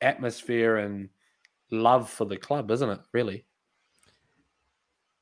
[0.00, 1.08] atmosphere and
[1.70, 3.00] love for the club, isn't it?
[3.12, 3.44] Really?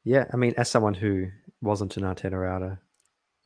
[0.05, 0.25] yeah.
[0.33, 1.29] I mean, as someone who
[1.61, 2.81] wasn't an Arteta router,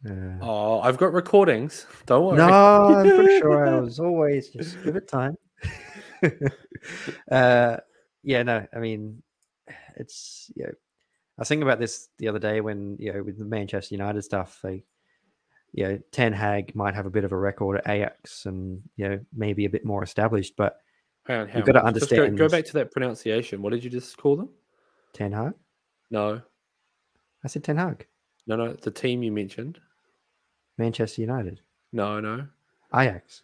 [0.09, 1.87] uh, Oh, I've got recordings.
[2.07, 2.37] Don't worry.
[2.39, 5.37] no, I'm pretty sure I was always just give it time.
[7.31, 7.77] uh,
[8.23, 9.23] yeah, no, I mean,
[9.97, 13.39] it's you know, I was thinking about this the other day when you know with
[13.39, 14.85] the Manchester United stuff, they,
[15.73, 19.09] you know, Ten Hag might have a bit of a record at Ajax and you
[19.09, 20.77] know maybe a bit more established, but
[21.27, 22.53] Hang on, hang You've got to go- understand Go, this.
[22.53, 23.61] back to that pronunciation.
[23.61, 24.49] What did you just call them?
[25.13, 25.55] Ten Hag,
[26.11, 26.41] No,
[27.45, 28.07] I said Ten Hag,
[28.47, 28.73] no, no.
[28.75, 29.81] The team you mentioned.
[30.79, 31.61] Manchester United,
[31.93, 32.47] No, no,
[32.95, 33.43] Ajax.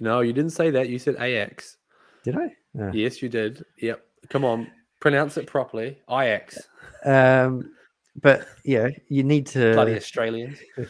[0.00, 0.20] no.
[0.20, 0.88] You didn't say that.
[0.88, 1.76] You said Ajax.
[2.24, 2.54] Did I?
[2.80, 3.64] Uh, Yes, you did.
[3.78, 4.02] Yep.
[4.28, 5.98] Come on, pronounce it properly.
[6.10, 6.58] Ajax.
[7.04, 7.72] Um,
[8.20, 10.58] but yeah, you need to Bloody Australians.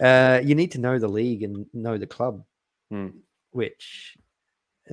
[0.00, 2.44] uh, you need to know the league and know the club,
[2.90, 3.08] Hmm.
[3.52, 4.16] which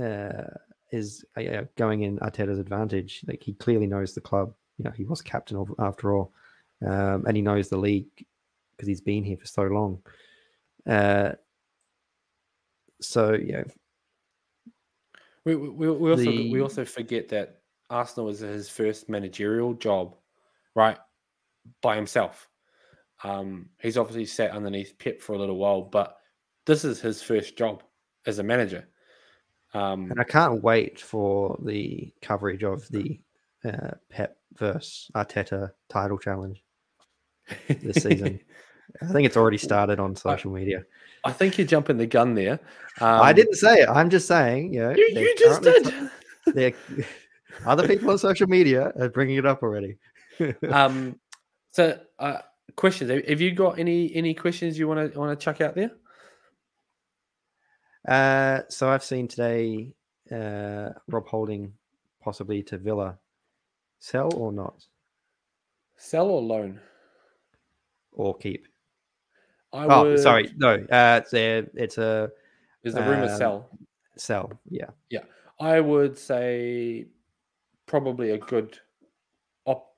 [0.02, 0.43] uh,
[0.91, 3.21] is uh, going in Arteta's advantage.
[3.28, 4.54] Like he clearly knows the club.
[4.78, 6.34] You know, he was captain of, after all,
[6.86, 8.08] um, and he knows the league
[8.76, 10.00] because he's been here for so long.
[10.85, 11.31] Uh,
[13.02, 13.63] so yeah,
[15.46, 20.15] We, we, we we also we also forget that Arsenal was his first managerial job,
[20.78, 20.98] right,
[21.82, 22.48] by himself.
[23.23, 26.17] Um, he's obviously sat underneath Pep for a little while, but
[26.67, 27.82] this is his first job
[28.28, 28.88] as a manager.
[29.73, 33.19] Um, and I can't wait for the coverage of the
[33.65, 36.63] uh, Pep versus Arteta title challenge
[37.67, 38.40] this season.
[39.02, 40.84] I think it's already started on social media.
[41.25, 42.60] I think you're jumping the gun there.
[43.02, 43.90] I Um, didn't say it.
[43.90, 45.92] I'm just saying, you know, You, you just did.
[46.54, 46.73] they're-
[47.65, 49.98] other people on social media are bringing it up already.
[50.71, 51.19] Um,
[51.71, 52.40] so, uh,
[52.75, 53.10] questions.
[53.27, 55.92] Have you got any any questions you want to want to chuck out there?
[58.08, 59.94] Uh, so I've seen today
[60.31, 61.73] uh, Rob Holding
[62.21, 63.17] possibly to Villa.
[64.00, 64.85] Sell or not?
[65.98, 66.79] Sell or loan?
[68.13, 68.67] Or keep?
[69.73, 70.52] I Oh, would, sorry.
[70.56, 72.31] No, uh, it's a, it's a
[72.83, 73.69] Is the rumor um, sell?
[74.15, 74.52] sell.
[74.69, 74.90] Yeah.
[75.10, 75.23] Yeah.
[75.60, 77.08] I would say
[77.88, 78.79] probably a good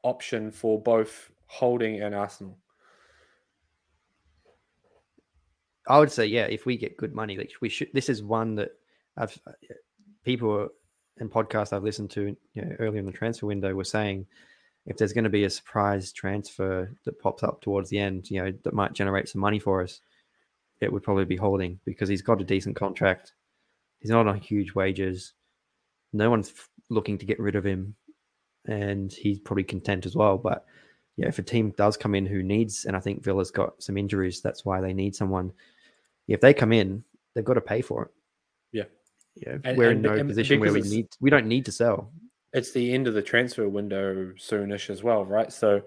[0.04, 2.58] option for both Holding and Arsenal.
[5.88, 7.90] I would say, yeah, if we get good money, like we should.
[7.94, 8.72] This is one that
[9.18, 9.52] I've uh,
[10.24, 10.70] people
[11.18, 14.26] and podcasts I've listened to, you know, earlier in the transfer window were saying
[14.86, 18.42] if there's going to be a surprise transfer that pops up towards the end, you
[18.42, 20.02] know, that might generate some money for us,
[20.82, 23.34] it would probably be holding because he's got a decent contract.
[24.00, 25.34] He's not on huge wages.
[26.14, 26.54] No one's
[26.90, 27.96] looking to get rid of him,
[28.66, 30.38] and he's probably content as well.
[30.38, 30.66] But
[31.18, 33.98] yeah, if a team does come in who needs, and I think Villa's got some
[33.98, 35.52] injuries, that's why they need someone.
[36.28, 37.04] If they come in,
[37.34, 38.12] they've got to pay for it.
[38.72, 38.84] Yeah.
[39.36, 41.08] Yeah, we're and- in no and position where we need.
[41.20, 42.12] We don't need to sell.
[42.54, 45.52] it's the end of the transfer window soonish as well, right?
[45.54, 45.82] So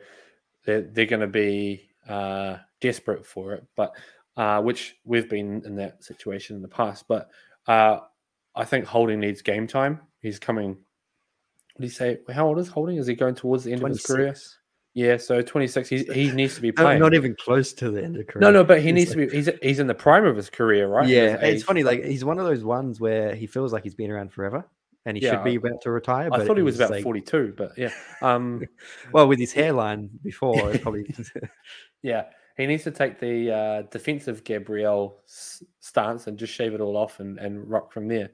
[0.64, 3.92] they're, they're going to be uh, desperate for it, but
[4.36, 7.06] uh, which we've been in that situation in the past.
[7.08, 7.30] But
[7.66, 7.98] uh,
[8.54, 10.00] I think Holding needs game time.
[10.20, 10.76] He's coming.
[11.74, 12.18] What do you say?
[12.32, 12.96] How old is Holding?
[12.98, 14.26] Is he going towards the end of his career?
[14.26, 14.58] 26.
[14.94, 15.88] Yeah, so 26.
[15.88, 17.00] He's, he needs to be No, playing.
[17.00, 18.42] not even close to the end of career.
[18.42, 19.28] no, no, but he needs to be.
[19.34, 21.08] He's he's in the prime of his career, right?
[21.08, 21.82] Yeah, it's funny.
[21.82, 24.66] Like he's one of those ones where he feels like he's been around forever,
[25.06, 26.28] and he Yeah, should be about to retire.
[26.30, 27.88] I thought he was he's, about like- 42, but yeah.
[28.20, 28.62] Um,
[29.12, 31.06] Well, with his hairline before, probably.
[32.02, 32.24] Yeah,
[32.56, 36.96] he needs to take the uh, defensive Gabriel s- stance and just shave it all
[36.96, 38.30] off and, and rock from there.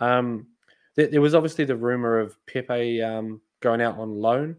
[0.00, 0.46] Um,
[0.94, 4.56] there, there was obviously the rumor of Pepe um, going out on loan.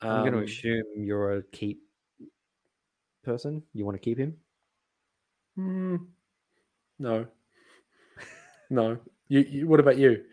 [0.00, 1.82] I'm going to Um, assume you're a keep
[3.24, 3.62] person.
[3.72, 4.36] You want to keep him?
[5.56, 5.96] hmm,
[6.98, 7.26] no,
[8.70, 8.98] no.
[9.28, 10.24] You, you, what about you?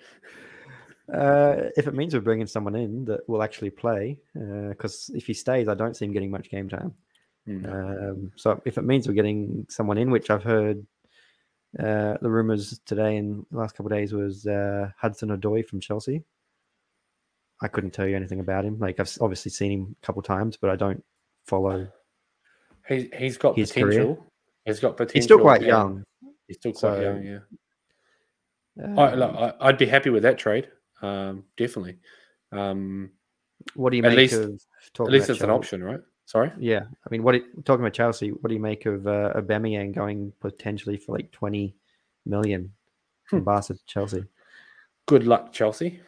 [1.13, 5.33] Uh, if it means we're bringing someone in that will actually play, because if he
[5.33, 6.93] stays, I don't see him getting much game time.
[7.45, 7.69] No.
[7.71, 10.85] Um, so if it means we're getting someone in, which I've heard
[11.79, 15.79] uh, the rumors today and the last couple of days was uh, Hudson Odoi from
[15.79, 16.23] Chelsea.
[17.61, 18.77] I couldn't tell you anything about him.
[18.79, 21.03] Like I've obviously seen him a couple of times, but I don't
[21.47, 21.87] follow.
[22.87, 23.87] He, he's got his career.
[23.87, 24.25] potential.
[24.65, 25.13] He's got potential.
[25.17, 26.03] He's still quite and young.
[26.47, 27.23] He's still quite so, young.
[27.23, 27.39] Yeah.
[28.97, 30.67] I, look, Um, I, I'd be happy with that trade.
[31.01, 31.97] Um, definitely.
[32.51, 33.11] Um,
[33.75, 34.59] what do you at make least- of
[35.07, 36.01] at least it's an option, right?
[36.25, 36.51] Sorry.
[36.57, 38.29] Yeah, I mean, what talking about Chelsea?
[38.29, 41.75] What do you make of uh, Aubameyang going potentially for like twenty
[42.25, 42.73] million
[43.25, 43.45] from Hmm.
[43.45, 44.23] Barca to Chelsea?
[45.05, 45.99] Good luck, Chelsea.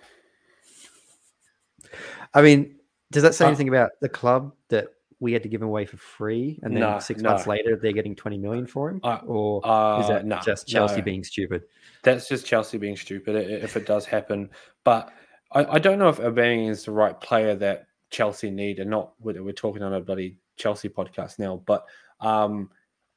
[2.34, 2.76] I mean,
[3.12, 4.88] does that say Uh, anything about the club that
[5.20, 8.16] we had to give him away for free, and then six months later they're getting
[8.16, 11.64] twenty million for him, Uh, or Uh, is that nah, just Chelsea being stupid?
[12.04, 14.50] That's just Chelsea being stupid if it does happen.
[14.84, 15.12] But
[15.52, 19.14] I, I don't know if Aubameyang is the right player that Chelsea need, and not
[19.20, 21.62] we're, we're talking on a bloody Chelsea podcast now.
[21.66, 21.86] But
[22.20, 22.70] um,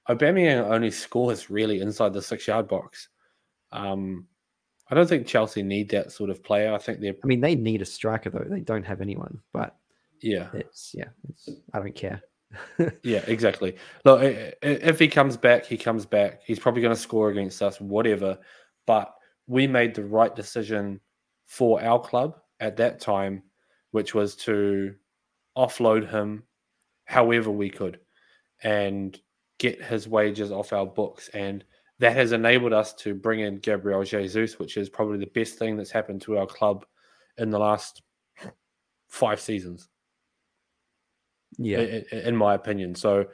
[0.09, 3.09] Aubameyang only scores really inside the six-yard box.
[3.73, 4.27] Um,
[4.91, 6.73] I don't think Chelsea need that sort of player.
[6.73, 9.41] I think they're I mean, they need a striker though; they don't have anyone.
[9.53, 9.77] But
[10.21, 12.23] yeah, it's yeah, it's, I don't care.
[13.03, 13.77] yeah, exactly.
[14.05, 14.23] Look,
[14.63, 16.41] if he comes back, he comes back.
[16.45, 18.39] He's probably going to score against us, whatever.
[18.87, 19.15] But
[19.47, 21.01] we made the right decision
[21.47, 23.43] for our club at that time,
[23.93, 24.95] which was to
[25.57, 26.45] offload him
[27.05, 28.01] however we could
[28.63, 29.21] and
[29.59, 31.29] get his wages off our books.
[31.35, 31.65] And
[31.99, 35.77] that has enabled us to bring in Gabriel Jesus, which is probably the best thing
[35.77, 36.85] that's happened to our club
[37.39, 38.03] in the last
[39.09, 39.89] five seasons
[41.59, 41.81] Yeah,
[42.13, 42.95] in my opinion.
[42.95, 43.27] So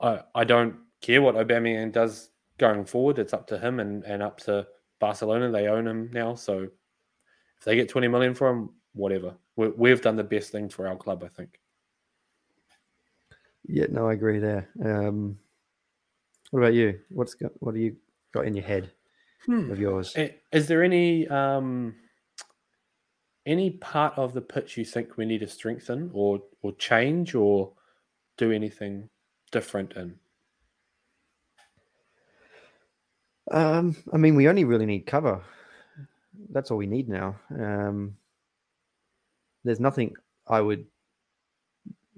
[0.00, 3.18] I I don't care what Aubameyang does going forward.
[3.18, 4.66] It's up to him and, and up to
[5.00, 5.50] Barcelona.
[5.50, 9.34] They own him now, so if they get twenty million for him, whatever.
[9.56, 11.58] We, we've done the best thing for our club, I think.
[13.66, 14.68] yeah, no, I agree there.
[14.84, 15.38] Um,
[16.50, 16.98] what about you?
[17.08, 17.96] What's got, what do you
[18.32, 18.90] got in your head
[19.48, 20.14] of yours?
[20.52, 21.94] Is there any um
[23.46, 27.72] any part of the pitch you think we need to strengthen or or change or
[28.36, 29.08] do anything
[29.52, 30.14] different in?
[33.50, 35.42] Um, I mean, we only really need cover.
[36.50, 37.36] That's all we need now.
[37.50, 38.17] Um,
[39.68, 40.14] there's nothing
[40.46, 40.86] I would,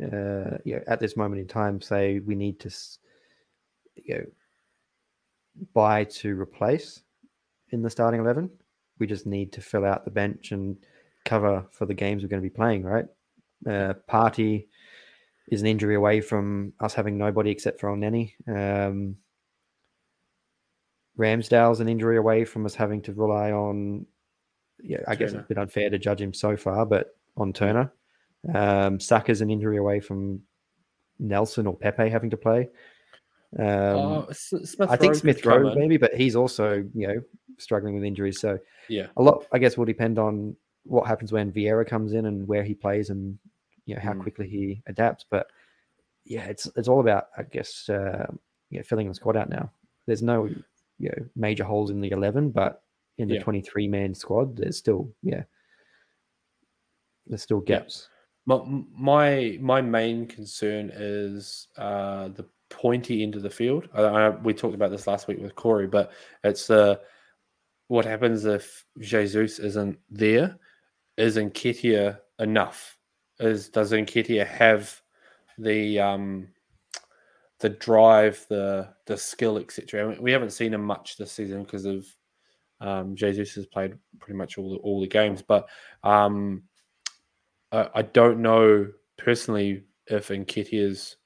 [0.03, 2.71] uh, you know, at this moment in time, say we need to,
[3.97, 4.25] you know,
[5.75, 7.03] buy to replace
[7.71, 8.49] in the starting eleven.
[8.99, 10.77] We just need to fill out the bench and
[11.25, 12.85] cover for the games we're going to be playing.
[12.85, 13.07] Right?
[13.67, 14.67] Uh, Partey
[15.49, 18.33] is an injury away from us having nobody except for Elneny.
[18.47, 19.17] Um,
[21.19, 24.07] Ramsdale's an injury away from us having to rely on.
[24.83, 27.93] Yeah, I guess it's a bit unfair to judge him so far, but on Turner,
[28.55, 30.41] um, Saka's an injury away from
[31.19, 32.69] Nelson or Pepe having to play.
[33.59, 37.21] Um, Smith I think Smith Rowe maybe, but he's also you know
[37.59, 38.41] struggling with injuries.
[38.41, 38.59] So
[38.89, 42.47] Yeah, a lot, I guess, will depend on what happens when Vieira comes in and
[42.47, 43.39] where he plays and
[43.87, 44.21] you know how Mm.
[44.23, 45.25] quickly he adapts.
[45.29, 45.49] But
[46.25, 48.27] yeah, it's it's all about I guess uh,
[48.71, 49.71] yeah filling the squad out now.
[50.07, 50.47] there's no
[50.99, 52.83] you know major holes in the eleven, but
[53.19, 53.43] in the Yeah.
[53.43, 55.43] 23 man squad, there's still yeah,
[57.31, 58.09] there's still gaps.
[58.47, 58.61] My
[58.97, 63.89] my my main concern is uh, the pointy end of the field.
[63.95, 66.13] I, I, we talked about this last week with Corey, but
[66.45, 67.01] it's the
[67.89, 70.59] what happens if Jesus isn't there?
[71.17, 72.97] Is Nketiah enough?
[73.39, 75.01] Is does Nketiah have
[75.59, 76.49] the um,
[77.61, 80.05] the drive, the the skill, etc.
[80.05, 82.07] I mean, we haven't seen him much this season because of
[82.81, 85.69] um, Jesus has played pretty much all the, all the games, but
[86.03, 86.63] um,
[87.73, 91.17] I, I don't know personally if Nketiah is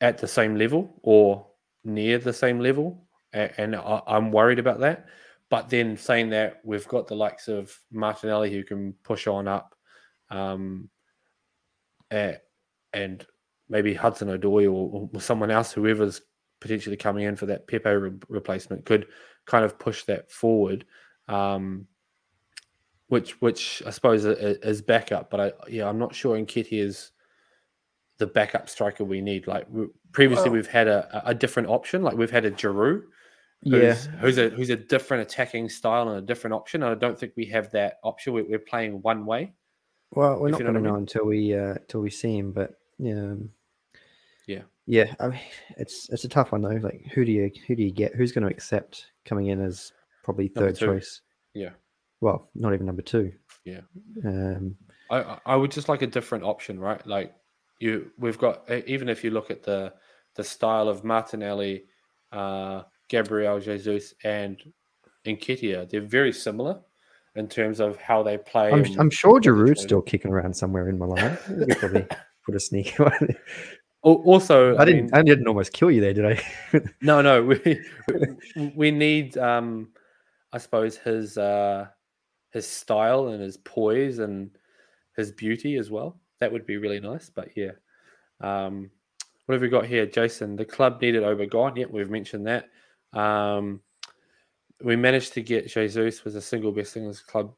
[0.00, 1.46] at the same level or
[1.84, 5.06] near the same level, and, and I, I'm worried about that.
[5.50, 9.74] But then saying that we've got the likes of Martinelli who can push on up,
[10.30, 10.88] um,
[12.10, 12.36] eh,
[12.92, 13.24] and
[13.68, 16.22] maybe Hudson Odoi or, or someone else, whoever's
[16.60, 19.06] potentially coming in for that Pepe re- replacement, could
[19.46, 20.86] kind of push that forward.
[21.28, 21.86] Um,
[23.14, 27.12] which, which I suppose is backup, but I, yeah, I'm not sure Nketiah is
[28.18, 29.46] the backup striker we need.
[29.46, 32.02] Like we, previously, Well- we've had a, a different option.
[32.02, 33.02] Like we've had a Giroud,
[33.62, 36.82] Yeah, who's, who's a who's a different attacking style and a different option.
[36.82, 38.32] And I don't think we have that option.
[38.32, 39.54] We're, we're playing one way.
[40.10, 43.50] well, we're not going to know until we uh, until we see him, but um,
[44.46, 44.62] Yeah.
[44.86, 45.14] yeah.
[45.20, 45.40] I mean,
[45.76, 46.80] it's it's a tough one though.
[46.88, 48.14] Like, who do you who do you get?
[48.14, 49.92] Who's going to accept coming in as
[50.24, 51.20] probably third choice?
[51.54, 51.70] Yeah.
[52.20, 53.32] Well, not even number two.
[53.64, 53.80] Yeah.
[54.24, 54.76] Um,
[55.10, 57.04] I I- I would just like a different option, right?
[57.06, 57.34] Like
[57.80, 59.92] you, we've got even if you look at the
[60.36, 61.84] the style of Martinelli,
[62.32, 64.60] uh, Gabriel Jesus, and
[65.26, 66.80] Nketiah, they're very similar
[67.36, 68.70] in terms of how they play.
[68.72, 71.36] I'm, I'm sure Giroud's still kicking around somewhere in Milan.
[71.48, 72.06] We probably
[72.46, 73.36] put a sneaky one.
[74.02, 75.04] Also, I didn't.
[75.06, 76.80] mean- I didn't almost kill you there, did I?
[77.00, 77.80] No, no, we
[78.54, 79.88] we, we need um
[80.52, 81.86] I suppose his uh
[82.54, 84.50] his style and his poise and
[85.16, 86.18] his beauty as well.
[86.40, 87.28] That would be really nice.
[87.28, 87.72] But yeah.
[88.40, 88.90] Um
[89.44, 90.06] what have we got here?
[90.06, 91.76] Jason, the club needed Obregon.
[91.76, 92.70] Yep, we've mentioned that.
[93.12, 93.80] Um
[94.82, 97.54] we managed to get Jesus was the single best thing in this club.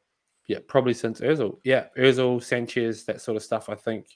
[0.48, 1.58] Yeah, probably since Özil.
[1.62, 3.68] Yeah, Özil, Sanchez, that sort of stuff.
[3.68, 4.06] I think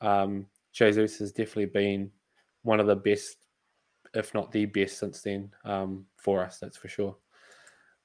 [0.00, 2.10] um Jesus has definitely been
[2.62, 3.36] one of the best
[4.14, 6.58] if not the best since then um, for us.
[6.58, 7.16] That's for sure.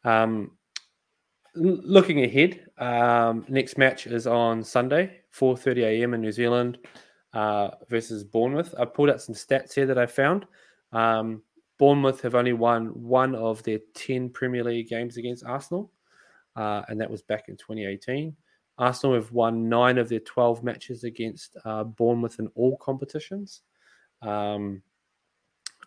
[0.03, 0.51] Um,
[1.56, 6.14] looking ahead, um, next match is on Sunday, 4:30 a.m.
[6.14, 6.78] in New Zealand
[7.34, 8.74] uh, versus Bournemouth.
[8.78, 10.45] I pulled out some stats here that I found.
[10.91, 11.41] Um,
[11.78, 15.91] Bournemouth have only won one of their 10 Premier League games against Arsenal,
[16.56, 18.36] uh, and that was back in 2018.
[18.78, 23.62] Arsenal have won nine of their 12 matches against uh, Bournemouth in all competitions.
[24.22, 24.82] Um,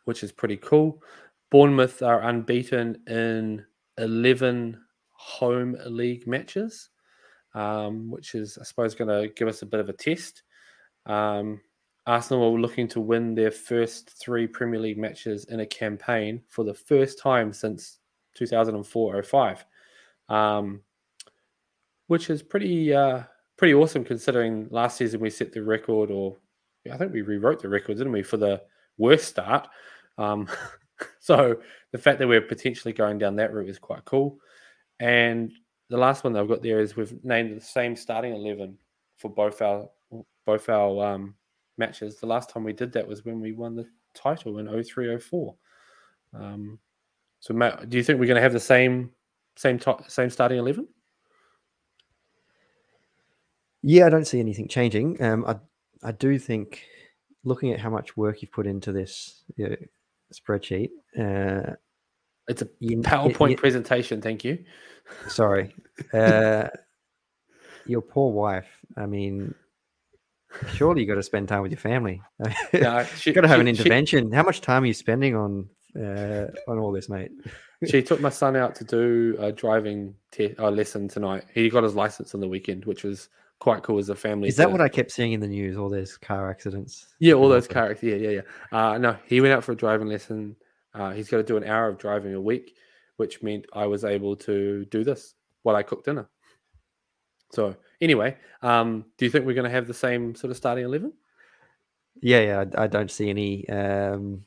[0.05, 1.03] which is pretty cool.
[1.51, 3.65] Bournemouth are unbeaten in
[3.99, 4.81] 11
[5.23, 6.89] home league matches,
[7.55, 10.43] um, which is, I suppose, going to give us a bit of a test.
[11.07, 11.61] Um,
[12.07, 16.65] Arsenal are looking to win their first three Premier League matches in a campaign for
[16.65, 17.99] the first time since
[18.35, 19.65] 2004 05,
[20.29, 20.81] um,
[22.09, 23.23] which is pretty uh,
[23.57, 26.37] pretty awesome considering last season we set the record, or
[26.93, 28.61] I think we rewrote the record, didn't we, for the
[28.99, 29.69] worst start.
[30.19, 30.49] Um,
[31.21, 31.61] so
[31.93, 34.41] the fact that we're potentially going down that route is quite cool.
[35.03, 35.53] And
[35.91, 38.79] the last one that I've got there is we've named the same starting eleven
[39.19, 39.89] for both our
[40.47, 41.35] both our um,
[41.77, 42.19] matches.
[42.19, 45.55] The last time we did that was when we won the title in 0304.
[46.35, 46.79] Um,
[47.41, 49.11] so Matt, do you think we're going to have the same
[49.57, 50.87] same to- same starting eleven?
[53.83, 55.21] Yeah, I don't see anything changing.
[55.21, 55.57] Um, I
[56.05, 56.85] I do think
[57.43, 59.77] looking at how much work you've put into this you know,
[60.33, 60.91] spreadsheet.
[61.19, 61.75] Uh,
[62.49, 64.21] It's a you, PowerPoint you- presentation.
[64.21, 64.65] Thank you.
[65.29, 65.75] sorry,
[66.13, 66.69] uh,
[67.87, 68.69] your poor wife.
[68.97, 69.55] I mean,
[70.75, 72.21] surely you got to spend time with your family.
[72.73, 74.33] you No, she- got to have an she- she- intervention.
[74.33, 77.31] How much time are you spending on uh, on all this, mate?
[77.87, 81.45] she took my son out to do a driving te- uh, lesson tonight.
[81.55, 83.29] He got his license on the weekend, which was
[83.61, 84.49] quite cool as a family.
[84.49, 85.77] Is that to- what I kept seeing in the news?
[85.77, 87.07] All those car accidents.
[87.21, 88.09] Yeah, all those car characters.
[88.21, 88.41] Yeah, yeah,
[88.73, 88.77] yeah.
[88.95, 90.57] Uh, no, he went out for a driving lesson.
[90.95, 92.77] Uh, he's got to do an hour of driving a week,
[93.17, 96.29] which meant I was able to do this while I cooked dinner.
[97.53, 100.85] So anyway, um, do you think we're going to have the same sort of starting
[100.85, 101.13] eleven?
[102.21, 102.65] Yeah, yeah.
[102.77, 104.45] I, I don't see any um,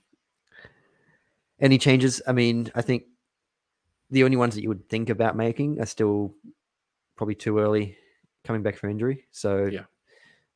[1.59, 2.21] any changes.
[2.27, 3.03] I mean, I think
[4.11, 6.33] the only ones that you would think about making are still
[7.15, 7.97] probably too early
[8.43, 9.25] coming back from injury.
[9.31, 9.85] So Yeah.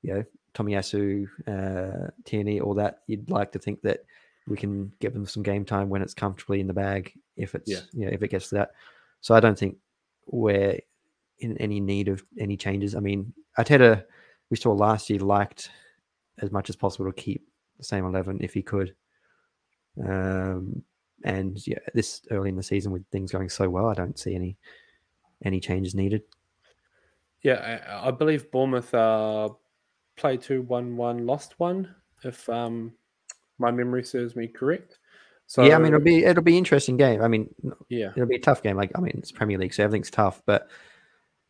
[0.02, 0.24] you know,
[0.54, 3.02] Tomiyasu, uh, Tierney, all that.
[3.08, 4.02] You'd like to think that
[4.50, 7.14] we can give them some game time when it's comfortably in the bag.
[7.38, 7.82] If it's Yeah.
[7.94, 8.72] yeah, if it gets to that.
[9.22, 9.78] So I don't think
[10.26, 10.80] we're
[11.40, 12.96] in any need of any changes.
[12.96, 14.04] I mean, Arteta,
[14.50, 15.70] we saw last year liked
[16.40, 17.48] as much as possible to keep
[17.78, 18.96] the same eleven if he could.
[20.04, 20.84] Um,
[21.24, 24.36] and yeah, this early in the season with things going so well, I don't see
[24.36, 24.58] any
[25.44, 26.24] any changes needed.
[27.44, 29.50] Yeah, I, I believe Bournemouth uh,
[30.18, 31.96] played two one one, lost one.
[32.24, 32.94] If um,
[33.60, 34.98] my memory serves me correct.
[35.48, 37.22] So yeah, I mean it'll be it'll be interesting game.
[37.22, 37.54] I mean,
[37.90, 38.78] yeah, it'll be a tough game.
[38.78, 40.42] Like I mean, it's Premier League, so everything's tough.
[40.46, 40.70] But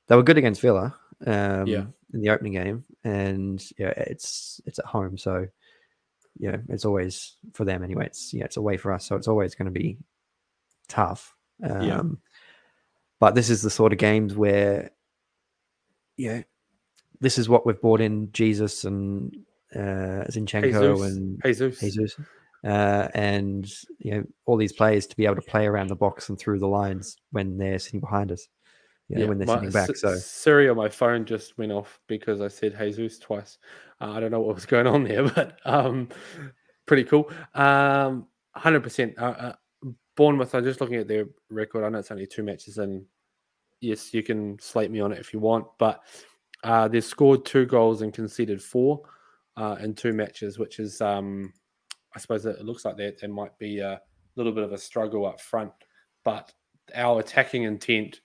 [0.07, 0.95] they were good against Villa
[1.27, 1.85] um, Yeah.
[2.13, 5.47] in the opening game, and yeah, it's it's at home, so
[6.39, 8.05] yeah, it's always for them anyway.
[8.05, 9.97] It's yeah, it's away for us, so it's always going to be
[10.87, 11.35] tough.
[11.61, 12.01] Um, Yeah.
[13.19, 14.91] But this is the sort of games where,
[16.15, 16.43] yeah,
[17.19, 19.35] this is what we've brought in Jesus and
[19.75, 21.79] uh, Zinchenko Jesus, and Jesus.
[21.79, 22.15] Jesus,
[22.63, 26.29] uh, and you know all these players to be able to play around the box
[26.29, 28.47] and through the lines when they're sitting behind us,
[29.07, 29.95] you know, when they're my- sitting back.
[29.95, 33.57] So Siri on my phone just went off because I said Jesus twice.
[34.01, 36.09] Uh, I don't know what was going on there, but um,
[36.85, 37.31] pretty cool.
[37.53, 39.15] Um, hundred percent.
[39.17, 39.53] Uh, uh,
[40.15, 40.53] Bournemouth.
[40.53, 41.85] I'm just looking at their record.
[41.85, 43.05] I know it's only two matches, and
[43.79, 46.03] yes, you can slate me on it if you want, but
[46.63, 49.01] uh, they've scored two goals and conceded four
[49.59, 51.53] uh, in two matches, which is, um,
[52.15, 54.01] I suppose, it looks like that there might be a
[54.35, 55.71] little bit of a struggle up front,
[56.23, 56.53] but
[56.95, 58.21] our attacking intent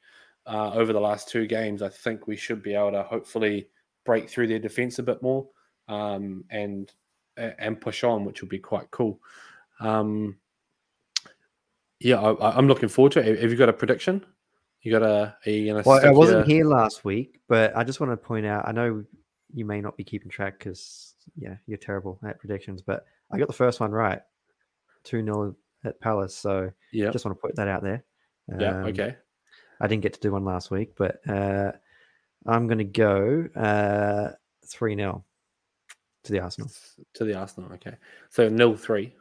[0.47, 3.69] uh, over the last two games, I think we should be able to hopefully
[4.05, 5.49] break through their defense a bit more
[5.89, 6.93] um, and
[7.37, 9.19] and push on, which will be quite cool.
[9.81, 10.37] Um,
[11.99, 13.41] yeah, I, I'm looking forward to it.
[13.41, 14.25] Have you got a prediction?
[14.83, 15.35] You got a?
[15.51, 18.69] You well, I wasn't your- here last week, but I just want to point out.
[18.69, 19.03] I know
[19.53, 23.49] you may not be keeping track because yeah, you're terrible at predictions, but I got
[23.49, 24.21] the first one right,
[25.05, 26.37] two 0 at Palace.
[26.37, 27.11] So Yeah.
[27.11, 28.05] just want to put that out there.
[28.49, 28.81] yeah.
[28.81, 29.17] Um, Okay.
[29.81, 31.73] I didn't get to do one last week, but uh,
[32.47, 34.31] I'm going to go uh,
[34.67, 35.25] 3 0
[36.25, 36.71] to the Arsenal.
[37.15, 37.73] To the Arsenal.
[37.75, 37.97] Okay.
[38.31, 39.15] So nil three.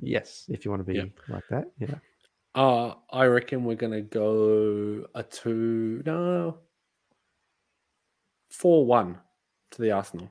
[0.00, 1.04] Yes, if you want to be Yeah.
[1.28, 1.70] like that.
[1.78, 1.94] Yeah.
[2.56, 6.58] Uh, I reckon we're gonna go a two no
[8.50, 9.18] four one
[9.72, 10.28] to the Arsenal.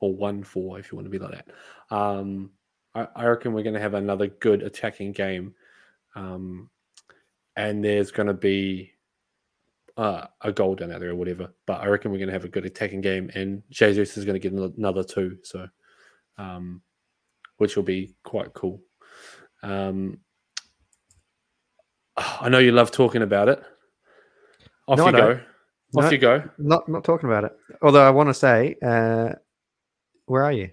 [0.00, 1.94] Or one four if you want to be like that.
[1.94, 2.50] Um
[2.94, 5.54] I, I reckon we're gonna have another good attacking game.
[6.14, 6.70] Um
[7.56, 8.92] and there's gonna be
[9.96, 11.52] uh, a goal down out there or whatever.
[11.66, 14.52] But I reckon we're gonna have a good attacking game and Jesus is gonna get
[14.52, 15.66] another two, so
[16.36, 16.82] um
[17.56, 18.80] which will be quite cool.
[19.62, 20.18] Um
[22.16, 23.62] I know you love talking about it.
[24.86, 25.40] Off No, you go.
[25.96, 26.10] Off No.
[26.10, 26.42] you go.
[26.58, 27.52] Not not talking about it.
[27.82, 29.34] Although I want to say, uh,
[30.28, 30.70] where are you?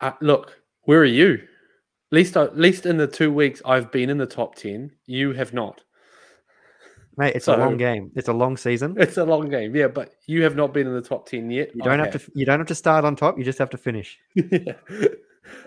[0.00, 1.34] Uh, look, where are you?
[1.34, 5.32] At least, at least in the two weeks I've been in the top ten, you
[5.32, 5.82] have not.
[7.18, 8.12] Mate, it's a long game.
[8.14, 8.94] It's a long season.
[9.00, 11.74] It's a long game, yeah, but you have not been in the top ten yet.
[11.74, 12.32] You don't have to.
[12.34, 13.38] You don't have to start on top.
[13.38, 14.18] You just have to finish.
[14.36, 14.76] to.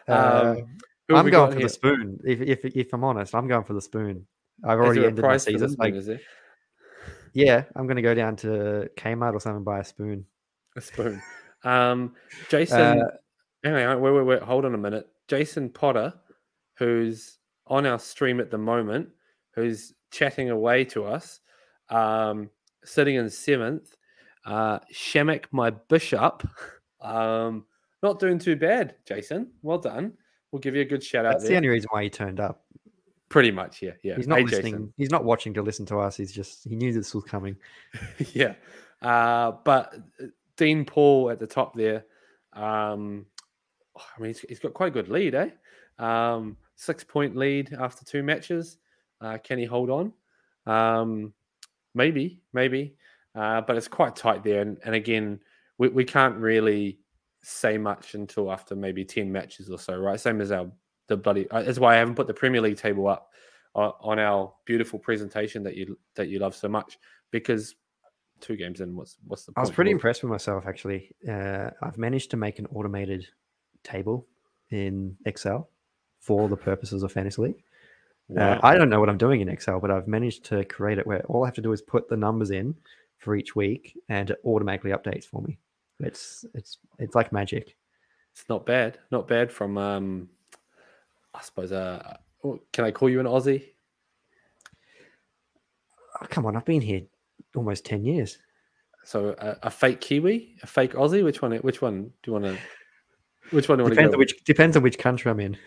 [0.08, 0.78] Uh, um,
[1.18, 1.68] I'm going for here?
[1.68, 2.20] the spoon.
[2.24, 4.28] If, if if I'm honest, I'm going for the spoon.
[4.64, 5.76] I've already ended the season.
[5.80, 5.96] Like,
[7.34, 10.26] yeah, I'm going to go down to Kmart or something and buy a spoon.
[10.76, 11.22] A spoon.
[11.64, 12.14] Um,
[12.50, 15.08] Jason, Uh, on, wait, wait, wait, hold on a minute.
[15.28, 16.14] Jason Potter,
[16.78, 17.38] who's
[17.68, 19.10] on our stream at the moment,
[19.52, 21.42] who's chatting away to us,
[21.90, 22.50] um,
[22.84, 23.96] sitting in seventh.
[24.46, 26.48] Uh, Shemek, my bishop,
[27.02, 27.66] um,
[28.02, 29.52] not doing too bad, Jason.
[29.62, 30.14] Well done.
[30.52, 32.64] We'll give you a good shout out That's the only reason why he turned up.
[33.28, 34.16] Pretty much, yeah, yeah.
[34.16, 34.74] He's not Hey, listening.
[34.74, 34.94] Jason.
[34.98, 36.16] He's not watching to listen to us.
[36.18, 37.58] He's just he knew this was coming.
[38.34, 38.56] yeah.
[39.04, 39.96] Uh, but
[40.60, 42.06] Dean Paul at the top there.
[42.52, 43.26] Um,
[43.96, 45.50] I mean, he's, he's got quite a good lead, eh?
[45.98, 48.78] Um, six point lead after two matches.
[49.22, 50.14] Uh, can he hold on?
[50.66, 51.34] Um,
[51.96, 52.96] maybe, maybe.
[53.34, 54.62] Uh, but it's quite tight there.
[54.62, 55.40] And, and again,
[55.78, 57.00] we, we can't really
[57.42, 60.20] say much until after maybe 10 matches or so, right?
[60.20, 60.70] Same as our
[61.08, 61.50] the bloody.
[61.50, 63.32] Uh, that's why I haven't put the Premier League table up
[63.76, 67.00] uh, on our beautiful presentation that you that you love so much
[67.32, 67.76] because
[68.40, 71.12] two games in, what's what's the I was pretty impressed with myself actually.
[71.28, 73.26] Uh, I've managed to make an automated
[73.84, 74.26] table
[74.70, 75.70] in Excel
[76.20, 77.64] for the purposes of fantasy league.
[78.28, 78.54] wow.
[78.54, 81.08] Uh, I don't know what I'm doing in Excel, but I've managed to create it
[81.08, 82.76] where all I have to do is put the numbers in
[83.18, 85.60] for each week, and it automatically updates for me.
[86.00, 87.76] It's it's it's like magic.
[88.32, 89.00] It's not bad.
[89.12, 90.30] Not bad from um
[91.34, 93.64] I suppose uh oh, can I call you an Aussie?
[96.22, 97.02] Oh, come on, I've been here
[97.56, 98.38] almost ten years.
[99.06, 101.24] So a, a fake Kiwi, a fake Aussie.
[101.24, 101.54] Which one?
[101.58, 102.58] Which one do you want to?
[103.52, 104.16] Which one do you want to Depends go?
[104.16, 105.58] on which depends on which country I'm in.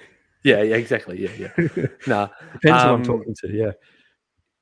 [0.45, 1.21] Yeah, yeah, exactly.
[1.21, 1.87] Yeah, yeah.
[2.07, 3.53] nah, Depends who I'm um, talking to.
[3.53, 3.73] Yeah.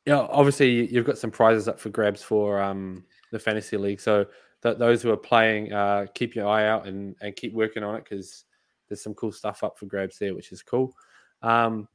[0.06, 0.26] yeah.
[0.30, 4.00] Obviously, you've got some prizes up for grabs for um, the fantasy league.
[4.00, 4.26] So
[4.62, 7.94] th- those who are playing, uh, keep your eye out and, and keep working on
[7.96, 8.44] it because
[8.88, 10.92] there's some cool stuff up for grabs there, which is cool.
[11.42, 11.88] Um,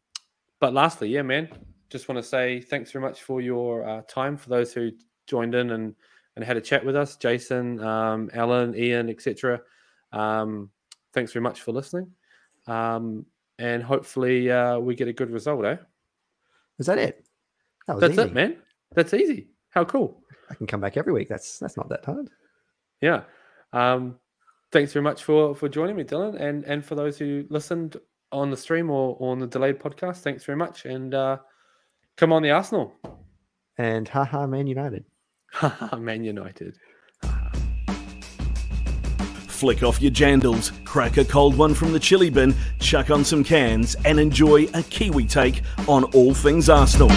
[0.59, 1.49] but lastly, yeah, man,
[1.89, 4.35] just want to say thanks very much for your uh, time.
[4.35, 4.91] For those who
[5.27, 5.95] joined in and
[6.35, 9.61] and had a chat with us, Jason, um, Alan, Ian, etc.
[10.11, 10.69] Um,
[11.13, 12.11] thanks very much for listening.
[12.67, 13.25] Um,
[13.57, 15.77] and hopefully uh, we get a good result, eh?
[16.77, 17.25] Is that it?
[17.87, 18.21] That was That's easy.
[18.23, 18.57] it, man.
[18.95, 19.47] That's easy.
[19.69, 20.21] How cool.
[20.49, 21.29] I can come back every week.
[21.29, 22.29] That's that's not that hard.
[23.01, 23.21] Yeah.
[23.71, 24.19] Um,
[24.71, 27.97] thanks very much for for joining me, Dylan, and and for those who listened
[28.31, 30.17] on the stream or, or on the delayed podcast.
[30.17, 31.37] Thanks very much, and uh,
[32.17, 32.93] come on the Arsenal,
[33.77, 35.05] And haha, Man United.
[35.97, 36.77] Man United.
[39.47, 43.43] Flick off your jandals, crack a cold one from the chili bin, chuck on some
[43.43, 47.09] cans, and enjoy a Kiwi take on all things Arsenal.